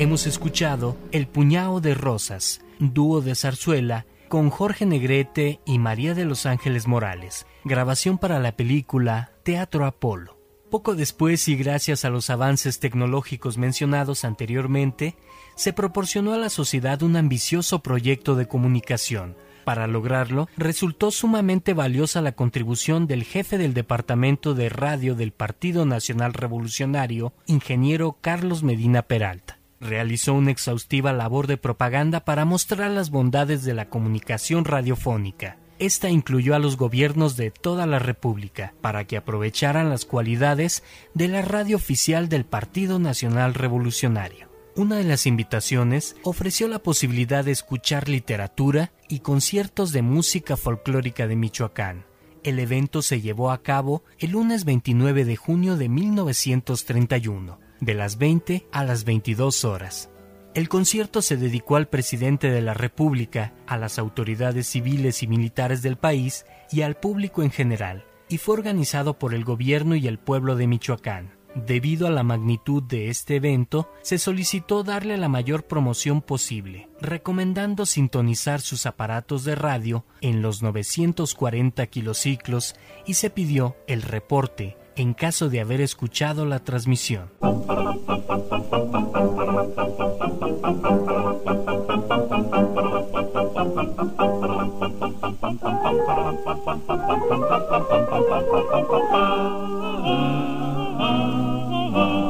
Hemos 0.00 0.26
escuchado 0.28 0.96
El 1.10 1.26
puñado 1.26 1.80
de 1.80 1.94
rosas, 1.94 2.60
dúo 2.78 3.20
de 3.20 3.34
zarzuela 3.34 4.06
con 4.28 4.50
Jorge 4.50 4.86
Negrete 4.86 5.60
y 5.64 5.78
María 5.78 6.14
de 6.14 6.24
los 6.24 6.46
Ángeles 6.46 6.86
Morales, 6.86 7.46
grabación 7.64 8.18
para 8.18 8.38
la 8.38 8.52
película 8.52 9.32
Teatro 9.42 9.86
Apolo. 9.86 10.38
Poco 10.70 10.94
después 10.94 11.48
y 11.48 11.56
gracias 11.56 12.04
a 12.04 12.10
los 12.10 12.28
avances 12.28 12.78
tecnológicos 12.78 13.56
mencionados 13.56 14.24
anteriormente, 14.24 15.16
se 15.56 15.72
proporcionó 15.72 16.34
a 16.34 16.38
la 16.38 16.50
sociedad 16.50 17.02
un 17.02 17.16
ambicioso 17.16 17.82
proyecto 17.82 18.36
de 18.36 18.46
comunicación. 18.46 19.36
Para 19.64 19.86
lograrlo, 19.86 20.48
resultó 20.56 21.10
sumamente 21.10 21.74
valiosa 21.74 22.20
la 22.20 22.32
contribución 22.32 23.06
del 23.06 23.24
jefe 23.24 23.58
del 23.58 23.74
Departamento 23.74 24.54
de 24.54 24.68
Radio 24.68 25.14
del 25.14 25.32
Partido 25.32 25.86
Nacional 25.86 26.34
Revolucionario, 26.34 27.32
ingeniero 27.46 28.18
Carlos 28.20 28.62
Medina 28.62 29.02
Peralta 29.02 29.57
realizó 29.80 30.34
una 30.34 30.50
exhaustiva 30.50 31.12
labor 31.12 31.46
de 31.46 31.56
propaganda 31.56 32.24
para 32.24 32.44
mostrar 32.44 32.90
las 32.90 33.10
bondades 33.10 33.64
de 33.64 33.74
la 33.74 33.88
comunicación 33.88 34.64
radiofónica. 34.64 35.58
Esta 35.78 36.10
incluyó 36.10 36.56
a 36.56 36.58
los 36.58 36.76
gobiernos 36.76 37.36
de 37.36 37.52
toda 37.52 37.86
la 37.86 38.00
República 38.00 38.74
para 38.80 39.04
que 39.04 39.16
aprovecharan 39.16 39.88
las 39.90 40.04
cualidades 40.04 40.82
de 41.14 41.28
la 41.28 41.42
radio 41.42 41.76
oficial 41.76 42.28
del 42.28 42.44
Partido 42.44 42.98
Nacional 42.98 43.54
Revolucionario. 43.54 44.48
Una 44.74 44.96
de 44.96 45.04
las 45.04 45.26
invitaciones 45.26 46.16
ofreció 46.24 46.66
la 46.68 46.80
posibilidad 46.80 47.44
de 47.44 47.52
escuchar 47.52 48.08
literatura 48.08 48.92
y 49.08 49.20
conciertos 49.20 49.92
de 49.92 50.02
música 50.02 50.56
folclórica 50.56 51.28
de 51.28 51.36
Michoacán. 51.36 52.04
El 52.42 52.58
evento 52.58 53.02
se 53.02 53.20
llevó 53.20 53.50
a 53.50 53.62
cabo 53.62 54.02
el 54.18 54.32
lunes 54.32 54.64
29 54.64 55.24
de 55.24 55.36
junio 55.36 55.76
de 55.76 55.88
1931 55.88 57.67
de 57.80 57.94
las 57.94 58.18
20 58.18 58.66
a 58.72 58.84
las 58.84 59.04
22 59.04 59.64
horas. 59.64 60.10
El 60.54 60.68
concierto 60.68 61.22
se 61.22 61.36
dedicó 61.36 61.76
al 61.76 61.88
presidente 61.88 62.50
de 62.50 62.62
la 62.62 62.74
República, 62.74 63.54
a 63.66 63.76
las 63.76 63.98
autoridades 63.98 64.66
civiles 64.66 65.22
y 65.22 65.26
militares 65.26 65.82
del 65.82 65.96
país 65.96 66.46
y 66.72 66.82
al 66.82 66.96
público 66.96 67.42
en 67.42 67.50
general, 67.50 68.04
y 68.28 68.38
fue 68.38 68.54
organizado 68.54 69.18
por 69.18 69.34
el 69.34 69.44
gobierno 69.44 69.94
y 69.94 70.08
el 70.08 70.18
pueblo 70.18 70.56
de 70.56 70.66
Michoacán. 70.66 71.38
Debido 71.54 72.06
a 72.06 72.10
la 72.10 72.22
magnitud 72.22 72.82
de 72.82 73.08
este 73.08 73.36
evento, 73.36 73.90
se 74.02 74.18
solicitó 74.18 74.84
darle 74.84 75.16
la 75.16 75.28
mayor 75.28 75.64
promoción 75.64 76.22
posible, 76.22 76.88
recomendando 77.00 77.86
sintonizar 77.86 78.60
sus 78.60 78.86
aparatos 78.86 79.44
de 79.44 79.54
radio 79.54 80.04
en 80.20 80.42
los 80.42 80.62
940 80.62 81.86
kilociclos 81.86 82.76
y 83.06 83.14
se 83.14 83.30
pidió 83.30 83.76
el 83.86 84.02
reporte 84.02 84.76
en 84.98 85.14
caso 85.14 85.48
de 85.48 85.60
haber 85.60 85.80
escuchado 85.80 86.44
la 86.44 86.60
transmisión. 86.60 87.30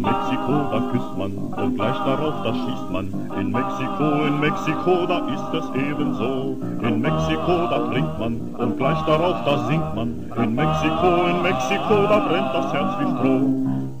In 0.00 0.06
Mexiko, 0.06 0.52
da 0.72 0.80
küsst 0.92 1.18
man 1.18 1.32
und 1.36 1.74
gleich 1.74 1.98
darauf, 1.98 2.34
da 2.42 2.54
schießt 2.54 2.90
man. 2.90 3.06
In 3.38 3.52
Mexiko, 3.52 4.24
in 4.24 4.40
Mexiko, 4.40 5.04
da 5.04 5.18
ist 5.28 5.52
es 5.52 5.66
ebenso. 5.74 6.56
In 6.80 7.02
Mexiko, 7.02 7.66
da 7.68 7.86
trinkt 7.90 8.18
man 8.18 8.40
und 8.56 8.78
gleich 8.78 8.98
darauf, 9.02 9.44
da 9.44 9.58
singt 9.66 9.94
man. 9.94 10.32
In 10.38 10.54
Mexiko, 10.54 11.26
in 11.26 11.42
Mexiko, 11.42 12.06
da 12.08 12.18
brennt 12.20 12.54
das 12.54 12.72
Herz 12.72 12.92
wie 12.98 13.10
Stroh. 13.14 13.44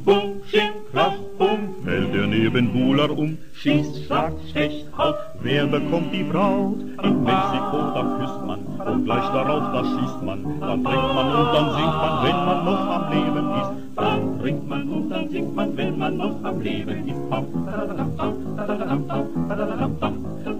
Bum, 0.06 0.40
sching, 0.50 0.72
krach, 0.92 1.14
bum, 1.38 1.58
fällt 1.84 2.14
der 2.14 2.26
Nebenbuhler 2.26 3.10
um. 3.16 3.38
Schießt, 3.54 4.04
schlagt, 4.04 4.36
stecht, 4.50 4.86
haut, 4.96 5.16
wer 5.42 5.66
bekommt 5.66 6.12
die 6.12 6.24
Braut? 6.24 6.80
In 7.02 7.24
Mexiko, 7.24 7.78
da 7.94 8.18
küsst 8.18 8.46
man 8.46 8.60
und 8.86 9.04
gleich 9.04 9.28
darauf, 9.30 9.72
da 9.72 9.84
schießt 9.84 10.22
man. 10.22 10.44
Dann 10.60 10.84
trinkt 10.84 11.14
man 11.14 11.26
und 11.34 11.54
dann 11.54 11.74
singt 11.74 11.96
man, 12.02 12.24
wenn 12.24 12.36
man 12.46 12.64
noch 12.64 12.86
am 12.88 13.12
Leben 13.12 13.46
ist. 13.60 13.70
Dann 13.96 14.40
trinkt 14.40 14.68
man 14.68 14.88
und 14.88 15.10
dann 15.10 15.28
singt 15.28 15.54
man, 15.54 15.76
wenn 15.76 15.98
man 15.98 16.16
noch 16.16 16.44
am 16.44 16.60
Leben 16.60 17.08
ist. 17.08 17.20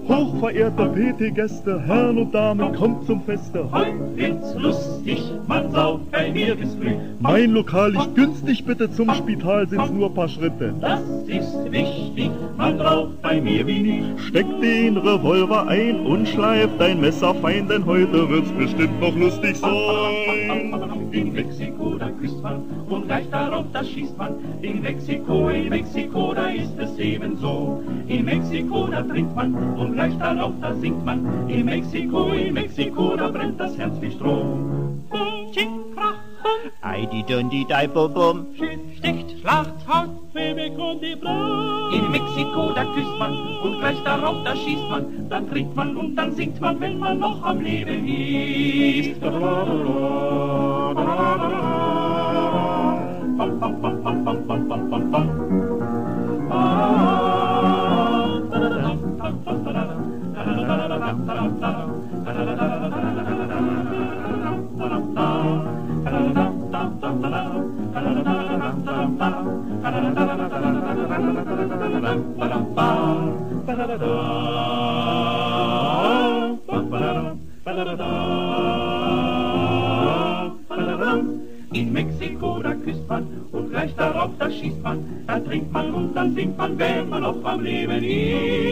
Hochverehrte 0.07 0.85
PT-Gäste, 0.89 1.79
Herren 1.81 2.17
und 2.17 2.33
Damen, 2.33 2.75
kommt 2.75 3.05
zum 3.05 3.21
Feste. 3.23 3.69
Heute 3.71 4.15
wird's 4.15 4.55
lustig, 4.55 5.21
man 5.47 5.71
sauft 5.71 6.11
bei 6.11 6.31
mir 6.31 6.55
bis 6.55 6.75
früh. 6.75 6.95
Mein 7.19 7.51
Lokal 7.51 7.95
ist 7.95 8.15
günstig, 8.15 8.65
bitte 8.65 8.91
zum 8.91 9.13
Spital 9.13 9.67
sind's 9.67 9.91
nur 9.91 10.13
paar 10.13 10.20
Schritte. 10.27 10.73
Das 10.79 11.01
ist 11.27 11.71
wichtig, 11.71 12.31
man 12.57 12.79
raucht 12.79 13.21
bei 13.21 13.39
mir 13.39 13.65
wie 13.65 13.79
nie. 13.79 14.03
Steck 14.27 14.45
den 14.61 14.97
Revolver 14.97 15.67
ein 15.67 16.05
und 16.05 16.27
schleif 16.27 16.69
dein 16.77 17.01
Messer 17.01 17.33
fein, 17.35 17.67
denn 17.67 17.85
heute 17.85 18.29
wird's 18.29 18.51
bestimmt 18.51 18.99
noch 18.99 19.15
lustig 19.15 19.57
sein. 19.57 19.71
In 21.11 21.33
Mexiko, 21.33 21.97
da 21.97 22.09
küsst 22.09 22.41
man 22.41 22.63
und 22.89 23.07
gleich 23.07 23.29
darauf, 23.29 23.65
da 23.73 23.83
schießt 23.83 24.17
man. 24.17 24.35
In 24.61 24.81
Mexiko, 24.81 25.49
in 25.49 25.69
Mexiko, 25.69 26.33
da 26.33 26.47
ist 26.47 26.77
es 26.77 26.97
ebenso. 26.97 27.83
In 28.07 28.25
Mexiko, 28.25 28.87
da 28.87 29.01
trinkt 29.03 29.35
man 29.35 29.53
und 29.53 29.93
gleich 29.93 30.17
darauf, 30.17 30.53
da 30.61 30.73
singt 30.75 31.03
man. 31.05 31.49
In 31.49 31.65
Mexiko, 31.65 32.29
in 32.29 32.53
Mexiko, 32.53 33.15
da 33.17 33.27
brennt 33.29 33.59
das 33.59 33.77
Herz 33.77 33.93
wie 33.99 34.11
Stroh. 34.11 34.57
Die 35.55 35.67
dünn, 37.27 37.49
die 37.49 37.65
dei, 37.65 37.87
bum, 37.87 38.13
bum. 38.13 38.47
Sticht, 38.97 39.39
schlacht, 39.39 39.73
haut, 39.87 40.33
Baby, 40.33 40.71
kommt 40.75 41.01
die 41.01 41.15
Braut. 41.15 41.93
In 41.93 42.11
Mexiko, 42.11 42.71
da 42.73 42.83
küsst 42.93 43.17
man 43.19 43.33
und 43.63 43.79
gleich 43.79 44.01
darauf, 44.03 44.43
da 44.43 44.55
schießt 44.55 44.89
man. 44.89 45.29
Dann 45.29 45.49
trinkt 45.49 45.75
man 45.75 45.95
und 45.95 46.15
dann 46.15 46.35
singt 46.35 46.59
man, 46.59 46.79
wenn 46.79 46.99
man 46.99 47.19
noch 47.19 47.43
am 47.43 47.61
Leben 47.61 48.07
ist. 48.07 49.21
In 81.73 81.93
Mexiko, 81.93 82.59
da 82.61 82.73
küsst 82.73 83.07
man 83.07 83.27
und 83.51 83.69
gleich 83.69 83.95
darauf, 83.95 84.31
da 84.37 84.51
schießt 84.51 84.83
man, 84.83 84.99
da 85.25 85.39
trinkt 85.39 85.71
man 85.71 85.93
und 85.93 86.13
dann 86.13 86.35
singt 86.35 86.57
man, 86.57 86.77
wenn 86.77 87.09
man 87.09 87.21
noch 87.23 87.43
am 87.45 87.61
Leben 87.61 88.03
ist. 88.03 88.70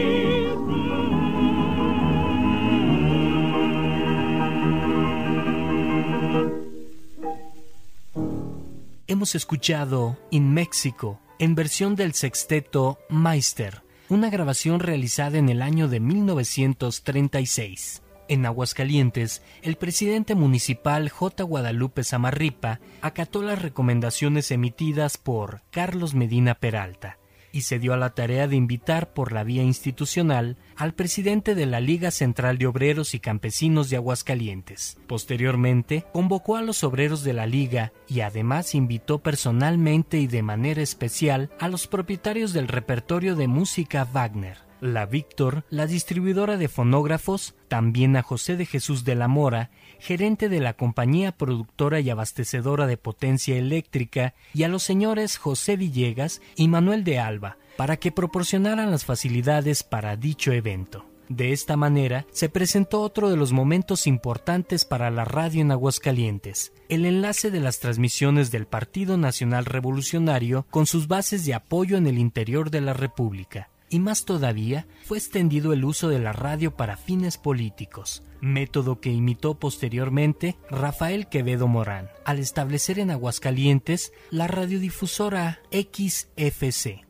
Escuchado 9.36 10.18
In 10.32 10.54
México, 10.54 11.20
en 11.38 11.54
versión 11.54 11.96
del 11.96 12.14
sexteto 12.14 12.98
Meister, 13.10 13.84
una 14.10 14.30
grabación 14.30 14.80
realizada 14.80 15.38
en 15.38 15.50
el 15.50 15.62
año 15.62 15.88
de 15.88 16.00
1936. 16.00 18.02
En 18.28 18.46
Aguascalientes, 18.46 19.44
el 19.62 19.76
presidente 19.76 20.36
municipal 20.36 21.10
J. 21.10 21.44
Guadalupe 21.44 22.04
Zamarripa 22.04 22.80
acató 23.02 23.44
las 23.44 23.62
recomendaciones 23.62 24.52
emitidas 24.52 25.18
por 25.18 25.62
Carlos 25.70 26.16
Medina 26.16 26.56
Peralta 26.56 27.19
y 27.52 27.62
se 27.62 27.80
dio 27.80 27.94
a 27.94 27.98
la 27.98 28.12
tarea 28.12 28.48
de 28.48 28.56
invitar 28.56 29.14
por 29.14 29.32
la 29.32 29.44
vía 29.44 29.64
institucional 29.64 30.58
al 30.76 30.94
presidente 30.94 31.56
de 31.56 31.66
la 31.66 31.80
Liga 31.80 32.12
Central 32.12 32.58
de 32.58 32.68
Obreros 32.68 33.14
y 33.14 33.20
Campesinos 33.20 33.90
de 33.90 33.98
Aguascalientes. 33.98 34.98
Posteriormente, 35.08 36.06
convocó 36.14 36.56
a 36.56 36.62
los 36.62 36.84
obreros 36.84 37.24
de 37.24 37.34
la 37.34 37.46
Liga 37.46 37.92
y 38.08 38.22
además 38.22 38.76
invitó 38.76 39.20
personalmente 39.20 40.20
y 40.20 40.28
de 40.28 40.44
manera 40.44 40.82
especial 40.82 41.50
a 41.60 41.68
los 41.68 41.88
propietarios 41.88 42.54
del 42.54 42.68
repertorio 42.68 43.36
de 43.36 43.48
música 43.48 44.06
Wagner 44.06 44.70
la 44.82 45.06
Víctor, 45.06 45.66
la 45.70 45.86
distribuidora 45.86 46.58
de 46.58 46.68
fonógrafos, 46.68 47.56
también 47.68 48.16
a 48.16 48.24
José 48.24 48.56
de 48.56 48.66
Jesús 48.66 49.04
de 49.04 49.16
la 49.16 49.28
Mora, 49.28 49.72
gerente 50.00 50.50
de 50.50 50.60
la 50.60 50.74
compañía 50.74 51.32
productora 51.32 52.00
y 52.00 52.10
abastecedora 52.10 52.88
de 52.88 52.98
potencia 52.98 53.58
eléctrica, 53.58 54.34
y 54.54 54.64
a 54.64 54.68
los 54.68 54.84
señores 54.84 55.38
José 55.38 55.78
Villegas 55.78 56.42
y 56.56 56.68
Manuel 56.68 57.04
de 57.04 57.20
Alba, 57.20 57.58
para 57.78 57.98
que 57.98 58.12
proporcionaran 58.12 58.92
las 58.92 59.06
facilidades 59.06 59.84
para 59.84 60.16
dicho 60.16 60.52
evento. 60.52 61.06
De 61.30 61.54
esta 61.54 61.78
manera 61.78 62.26
se 62.32 62.50
presentó 62.50 63.02
otro 63.02 63.30
de 63.30 63.38
los 63.38 63.52
momentos 63.54 64.08
importantes 64.08 64.84
para 64.84 65.12
la 65.12 65.26
radio 65.26 65.62
en 65.62 65.72
Aguascalientes, 65.72 66.74
el 66.90 67.06
enlace 67.06 67.52
de 67.52 67.60
las 67.60 67.80
transmisiones 67.80 68.50
del 68.50 68.66
Partido 68.66 69.16
Nacional 69.16 69.66
Revolucionario 69.66 70.66
con 70.72 70.88
sus 70.88 71.08
bases 71.08 71.46
de 71.46 71.54
apoyo 71.54 71.98
en 71.98 72.08
el 72.08 72.18
interior 72.18 72.72
de 72.72 72.82
la 72.82 72.94
República 72.94 73.70
y 73.90 74.00
más 74.00 74.26
todavía 74.26 74.86
fue 75.08 75.18
extendido 75.18 75.74
el 75.74 75.84
uso 75.84 76.10
de 76.10 76.20
la 76.20 76.32
radio 76.32 76.72
para 76.72 76.98
fines 76.98 77.38
políticos, 77.38 78.24
método 78.42 79.00
que 79.02 79.10
imitó 79.10 79.60
posteriormente 79.60 80.56
Rafael 80.70 81.28
Quevedo 81.30 81.68
Morán, 81.68 82.08
al 82.26 82.40
establecer 82.40 83.00
en 83.00 83.12
Aguascalientes 83.12 84.14
la 84.32 84.48
radiodifusora 84.48 85.60
XFC. 85.72 87.06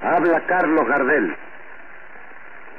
Habla 0.00 0.46
Carlos 0.46 0.86
Gardel. 0.86 1.36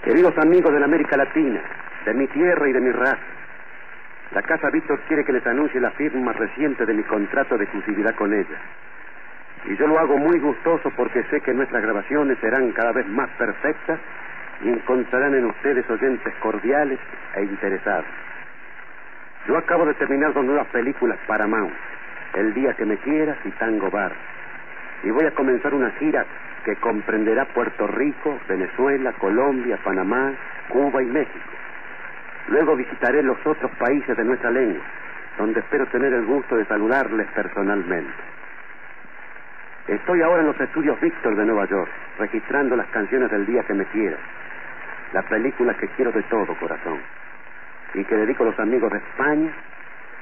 Queridos 0.03 0.37
amigos 0.37 0.71
de 0.71 0.79
la 0.79 0.85
América 0.85 1.17
Latina, 1.17 1.61
de 2.05 2.13
mi 2.13 2.27
tierra 2.27 2.69
y 2.69 2.73
de 2.73 2.81
mi 2.81 2.91
raza, 2.91 3.35
la 4.31 4.41
Casa 4.41 4.69
Víctor 4.69 4.99
quiere 5.07 5.23
que 5.23 5.31
les 5.31 5.45
anuncie 5.47 5.79
la 5.79 5.91
firma 5.91 6.33
reciente 6.33 6.85
de 6.85 6.93
mi 6.93 7.03
contrato 7.03 7.57
de 7.57 7.63
exclusividad 7.63 8.15
con 8.15 8.33
ella. 8.33 8.59
Y 9.67 9.75
yo 9.77 9.87
lo 9.87 9.97
hago 9.99 10.17
muy 10.17 10.39
gustoso 10.39 10.91
porque 10.95 11.23
sé 11.23 11.41
que 11.41 11.53
nuestras 11.53 11.81
grabaciones 11.81 12.37
serán 12.39 12.71
cada 12.71 12.91
vez 12.91 13.07
más 13.07 13.29
perfectas 13.31 13.99
y 14.61 14.69
encontrarán 14.69 15.33
en 15.33 15.45
ustedes 15.45 15.89
oyentes 15.89 16.33
cordiales 16.35 16.99
e 17.35 17.43
interesados. 17.43 18.05
Yo 19.47 19.57
acabo 19.57 19.85
de 19.85 19.95
terminar 19.95 20.33
dos 20.33 20.45
nuevas 20.45 20.67
películas 20.67 21.17
para 21.27 21.45
Paramount, 21.45 21.73
El 22.35 22.53
día 22.53 22.73
que 22.73 22.85
me 22.85 22.97
quieras 22.97 23.37
y 23.43 23.49
Tango 23.51 23.89
Bar. 23.89 24.11
Y 25.03 25.09
voy 25.09 25.25
a 25.25 25.31
comenzar 25.31 25.73
una 25.73 25.91
gira 25.91 26.25
que 26.63 26.75
comprenderá 26.77 27.45
Puerto 27.45 27.87
Rico, 27.87 28.39
Venezuela, 28.47 29.13
Colombia, 29.13 29.77
Panamá, 29.83 30.33
Cuba 30.69 31.01
y 31.01 31.05
México. 31.05 31.51
Luego 32.47 32.75
visitaré 32.75 33.23
los 33.23 33.37
otros 33.45 33.71
países 33.77 34.15
de 34.15 34.23
nuestra 34.23 34.51
lengua, 34.51 34.83
donde 35.37 35.59
espero 35.59 35.85
tener 35.87 36.13
el 36.13 36.25
gusto 36.25 36.55
de 36.55 36.65
saludarles 36.65 37.27
personalmente. 37.31 38.13
Estoy 39.87 40.19
ahora 40.23 40.41
en 40.41 40.47
los 40.47 40.59
estudios 40.59 40.99
Víctor 40.99 41.35
de 41.35 41.45
Nueva 41.45 41.65
York, 41.65 41.91
registrando 42.17 42.75
las 42.75 42.87
canciones 42.87 43.29
del 43.29 43.45
día 43.45 43.61
que 43.63 43.75
me 43.75 43.85
quieras, 43.85 44.19
la 45.13 45.21
película 45.21 45.75
que 45.75 45.87
quiero 45.89 46.11
de 46.11 46.23
todo 46.23 46.55
corazón, 46.59 46.99
y 47.93 48.03
que 48.03 48.15
dedico 48.15 48.41
a 48.41 48.47
los 48.47 48.59
amigos 48.59 48.91
de 48.91 48.97
España 48.97 49.51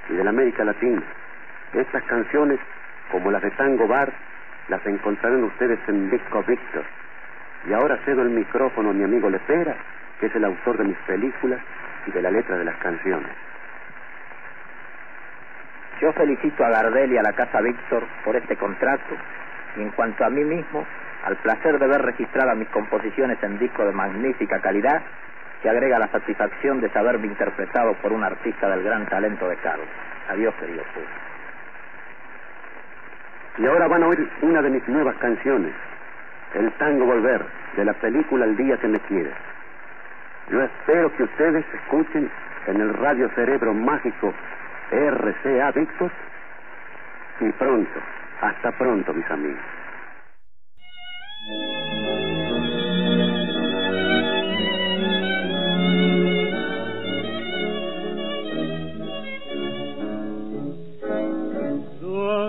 y 0.09 0.15
de 0.15 0.23
la 0.23 0.31
América 0.31 0.65
Latina. 0.65 1.01
Estas 1.73 2.03
canciones, 2.03 2.59
como 3.09 3.31
las 3.31 3.41
de 3.41 3.51
Tango 3.51 3.87
Bar, 3.87 4.11
las 4.67 4.85
encontrarán 4.85 5.45
ustedes 5.45 5.79
en 5.87 6.09
Disco 6.09 6.43
Víctor. 6.43 6.83
Y 7.65 7.71
ahora 7.71 7.97
cedo 8.03 8.21
el 8.21 8.31
micrófono 8.31 8.89
a 8.89 8.93
mi 8.93 9.05
amigo 9.05 9.29
Lepera, 9.29 9.77
que 10.19 10.25
es 10.25 10.35
el 10.35 10.43
autor 10.43 10.77
de 10.77 10.83
mis 10.83 10.97
películas 11.07 11.61
y 12.05 12.11
de 12.11 12.21
la 12.21 12.31
letra 12.31 12.57
de 12.57 12.65
las 12.65 12.75
canciones. 12.79 13.31
Yo 16.01 16.11
felicito 16.11 16.65
a 16.65 16.69
Gardel 16.69 17.13
y 17.13 17.17
a 17.17 17.23
la 17.23 17.31
Casa 17.31 17.61
Víctor 17.61 18.03
por 18.25 18.35
este 18.35 18.57
contrato 18.57 19.15
y 19.75 19.81
en 19.81 19.89
cuanto 19.91 20.25
a 20.25 20.29
mí 20.29 20.43
mismo, 20.43 20.85
al 21.23 21.35
placer 21.37 21.79
de 21.79 21.87
ver 21.87 22.01
registradas 22.01 22.57
mis 22.57 22.67
composiciones 22.69 23.41
en 23.43 23.57
disco 23.59 23.85
de 23.85 23.91
magnífica 23.91 24.59
calidad, 24.59 25.01
se 25.61 25.69
agrega 25.69 25.97
la 25.97 26.09
satisfacción 26.09 26.81
de 26.81 26.89
saberme 26.89 27.27
interpretado 27.27 27.93
por 27.95 28.11
un 28.11 28.23
artista 28.23 28.69
del 28.69 28.83
gran 28.83 29.05
talento 29.07 29.47
de 29.47 29.55
Carlos. 29.57 29.87
Adiós, 30.29 30.53
querido. 30.55 30.83
Y 33.57 33.65
ahora 33.65 33.87
van 33.87 34.03
a 34.03 34.07
oír 34.07 34.29
una 34.41 34.61
de 34.61 34.69
mis 34.69 34.87
nuevas 34.87 35.15
canciones, 35.17 35.73
el 36.53 36.71
tango 36.73 37.05
Volver, 37.05 37.45
de 37.77 37.85
la 37.85 37.93
película 37.93 38.45
El 38.45 38.57
Día 38.57 38.77
que 38.77 38.87
me 38.87 38.99
quieres. 38.99 39.33
Yo 40.49 40.61
espero 40.61 41.15
que 41.15 41.23
ustedes 41.23 41.65
escuchen 41.73 42.29
en 42.67 42.81
el 42.81 42.93
Radio 42.93 43.29
Cerebro 43.29 43.73
Mágico 43.73 44.33
RCA 44.91 45.71
Víctor 45.71 46.11
y 47.39 47.51
pronto 47.53 47.99
hasta 48.43 48.77
pronto, 48.77 49.13
mis 49.13 49.25
amigos. 49.31 49.61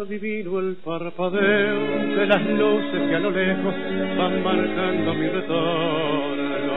adivino 0.03 0.59
el 0.59 0.77
parpadeo 0.85 2.19
de 2.19 2.27
las 2.27 2.43
luces 2.43 3.09
que 3.09 3.15
a 3.15 3.21
lo 3.21 3.31
lejos 3.31 3.75
van 4.19 4.43
marcando 4.43 5.15
mi 5.15 5.29
retorno. 5.29 6.75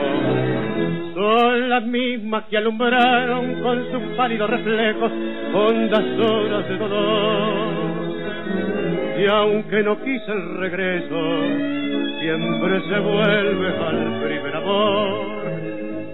Son 1.14 1.68
las 1.68 1.84
mismas 1.84 2.44
que 2.44 2.56
alumbraron 2.56 3.62
con 3.62 3.90
sus 3.90 4.16
pálidos 4.16 4.48
reflejos 4.48 5.12
hondas 5.52 6.04
horas 6.20 6.68
de 6.68 6.76
dolor. 6.78 7.68
Y 9.18 9.26
aunque 9.26 9.82
no 9.82 9.98
quise 9.98 10.30
el 10.32 10.58
regreso, 10.58 11.42
siempre 12.20 12.80
se 12.88 12.98
vuelve 13.00 13.68
al 13.68 14.22
primer 14.22 14.56
amor. 14.56 15.38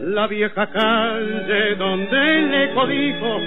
La 0.00 0.26
vieja 0.26 0.66
calle 0.66 1.74
donde 1.76 2.40
le 2.42 2.74
codijo 2.74 3.40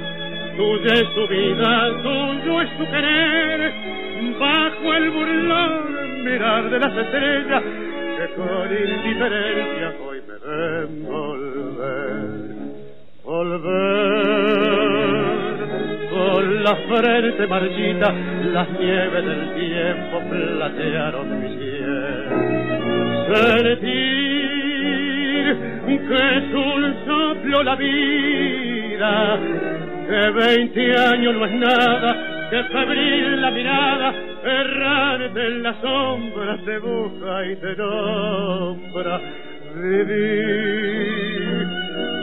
Tuya 0.58 0.94
es 0.94 1.08
su 1.14 1.28
vida, 1.28 2.02
tuyo 2.02 2.62
es 2.62 2.70
su 2.78 2.86
querer, 2.86 3.74
bajo 4.40 4.94
el 4.96 5.10
burlón 5.12 6.24
mirar 6.26 6.70
de 6.72 6.80
las 6.80 6.98
estrellas 6.98 7.64
que 8.18 8.34
con 8.36 8.72
indiferencia 8.72 9.94
hoy 10.04 10.22
me 10.28 10.38
ven 10.48 11.06
volver. 11.06 12.28
Volver 13.24 14.27
la 16.68 16.76
frente 16.76 17.48
marchita, 17.48 18.14
las 18.52 18.70
nieves 18.72 19.26
del 19.26 19.54
tiempo 19.56 20.20
platearon 20.30 21.40
mi 21.40 21.56
piel. 21.56 22.26
Sentir 23.34 24.18
que 26.08 26.38
es 26.38 26.54
un 26.54 26.96
soplo 27.06 27.64
la 27.64 27.76
vida 27.76 29.40
que 30.08 30.30
veinte 30.32 30.98
años 30.98 31.36
no 31.36 31.46
es 31.46 31.54
nada, 31.54 32.50
que 32.50 32.64
febril 32.64 33.42
la 33.42 33.52
mirada, 33.52 34.14
errante 34.44 35.48
en 35.48 35.64
las 35.64 35.78
sombras 35.78 36.60
te 36.66 36.78
busca 36.80 37.46
y 37.46 37.56
te 37.56 37.76
nombra. 37.78 39.22
Vivir 39.76 41.47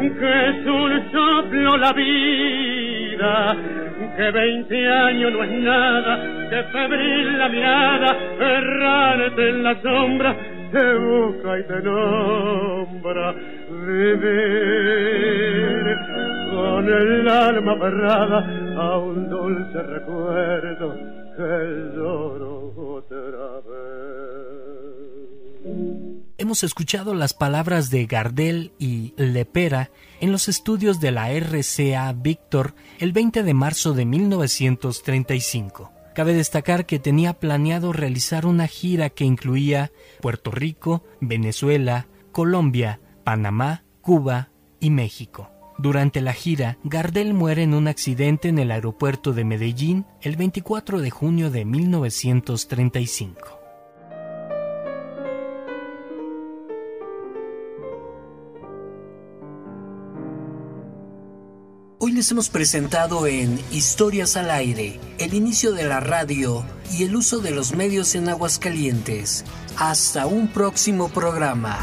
Que 0.00 0.48
es 0.48 0.66
un 0.66 1.12
soplo 1.12 1.76
la 1.76 1.92
vida, 1.92 3.56
que 4.16 4.30
veinte 4.30 4.88
años 4.88 5.32
no 5.32 5.44
es 5.44 5.50
nada, 5.50 6.48
que 6.50 6.62
febril 6.64 7.38
la 7.38 7.48
mirada, 7.48 8.16
errante 8.38 9.48
en 9.48 9.62
la 9.62 9.80
sombra, 9.80 10.36
te 10.72 10.94
busca 10.96 11.58
y 11.58 11.62
te 11.64 11.82
nombra 11.82 13.34
vivir 13.86 14.64
con 16.50 16.88
el 16.88 17.28
alma 17.28 17.76
cerrada 17.78 18.46
a 18.76 18.98
un 18.98 19.30
dulce 19.30 19.82
recuerdo 19.82 20.94
que 21.36 21.96
lloro 21.96 22.63
Hemos 26.44 26.62
escuchado 26.62 27.14
las 27.14 27.32
palabras 27.32 27.88
de 27.88 28.04
Gardel 28.04 28.72
y 28.78 29.14
Lepera 29.16 29.90
en 30.20 30.30
los 30.30 30.50
estudios 30.50 31.00
de 31.00 31.10
la 31.10 31.32
RCA 31.32 32.12
Víctor 32.12 32.74
el 32.98 33.12
20 33.12 33.42
de 33.42 33.54
marzo 33.54 33.94
de 33.94 34.04
1935. 34.04 35.90
Cabe 36.14 36.34
destacar 36.34 36.84
que 36.84 36.98
tenía 36.98 37.32
planeado 37.32 37.94
realizar 37.94 38.44
una 38.44 38.66
gira 38.66 39.08
que 39.08 39.24
incluía 39.24 39.90
Puerto 40.20 40.50
Rico, 40.50 41.02
Venezuela, 41.18 42.08
Colombia, 42.30 43.00
Panamá, 43.24 43.84
Cuba 44.02 44.50
y 44.80 44.90
México. 44.90 45.50
Durante 45.78 46.20
la 46.20 46.34
gira, 46.34 46.76
Gardel 46.84 47.32
muere 47.32 47.62
en 47.62 47.72
un 47.72 47.88
accidente 47.88 48.48
en 48.48 48.58
el 48.58 48.70
aeropuerto 48.70 49.32
de 49.32 49.44
Medellín 49.44 50.04
el 50.20 50.36
24 50.36 51.00
de 51.00 51.08
junio 51.08 51.50
de 51.50 51.64
1935. 51.64 53.63
Les 62.14 62.30
hemos 62.30 62.48
presentado 62.48 63.26
en 63.26 63.58
Historias 63.72 64.36
al 64.36 64.50
aire 64.50 65.00
el 65.18 65.34
inicio 65.34 65.72
de 65.72 65.82
la 65.82 65.98
radio 65.98 66.64
y 66.92 67.02
el 67.02 67.16
uso 67.16 67.40
de 67.40 67.50
los 67.50 67.74
medios 67.74 68.14
en 68.14 68.28
Aguascalientes. 68.28 69.44
Hasta 69.76 70.26
un 70.26 70.46
próximo 70.46 71.08
programa. 71.08 71.76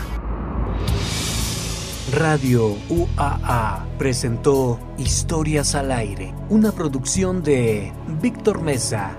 Radio 2.13 2.77
UAA 2.87 3.85
presentó 3.97 4.79
Historias 4.97 5.75
al 5.75 5.91
aire, 5.91 6.33
una 6.49 6.71
producción 6.71 7.43
de 7.43 7.91
Víctor 8.21 8.61
Mesa. 8.61 9.17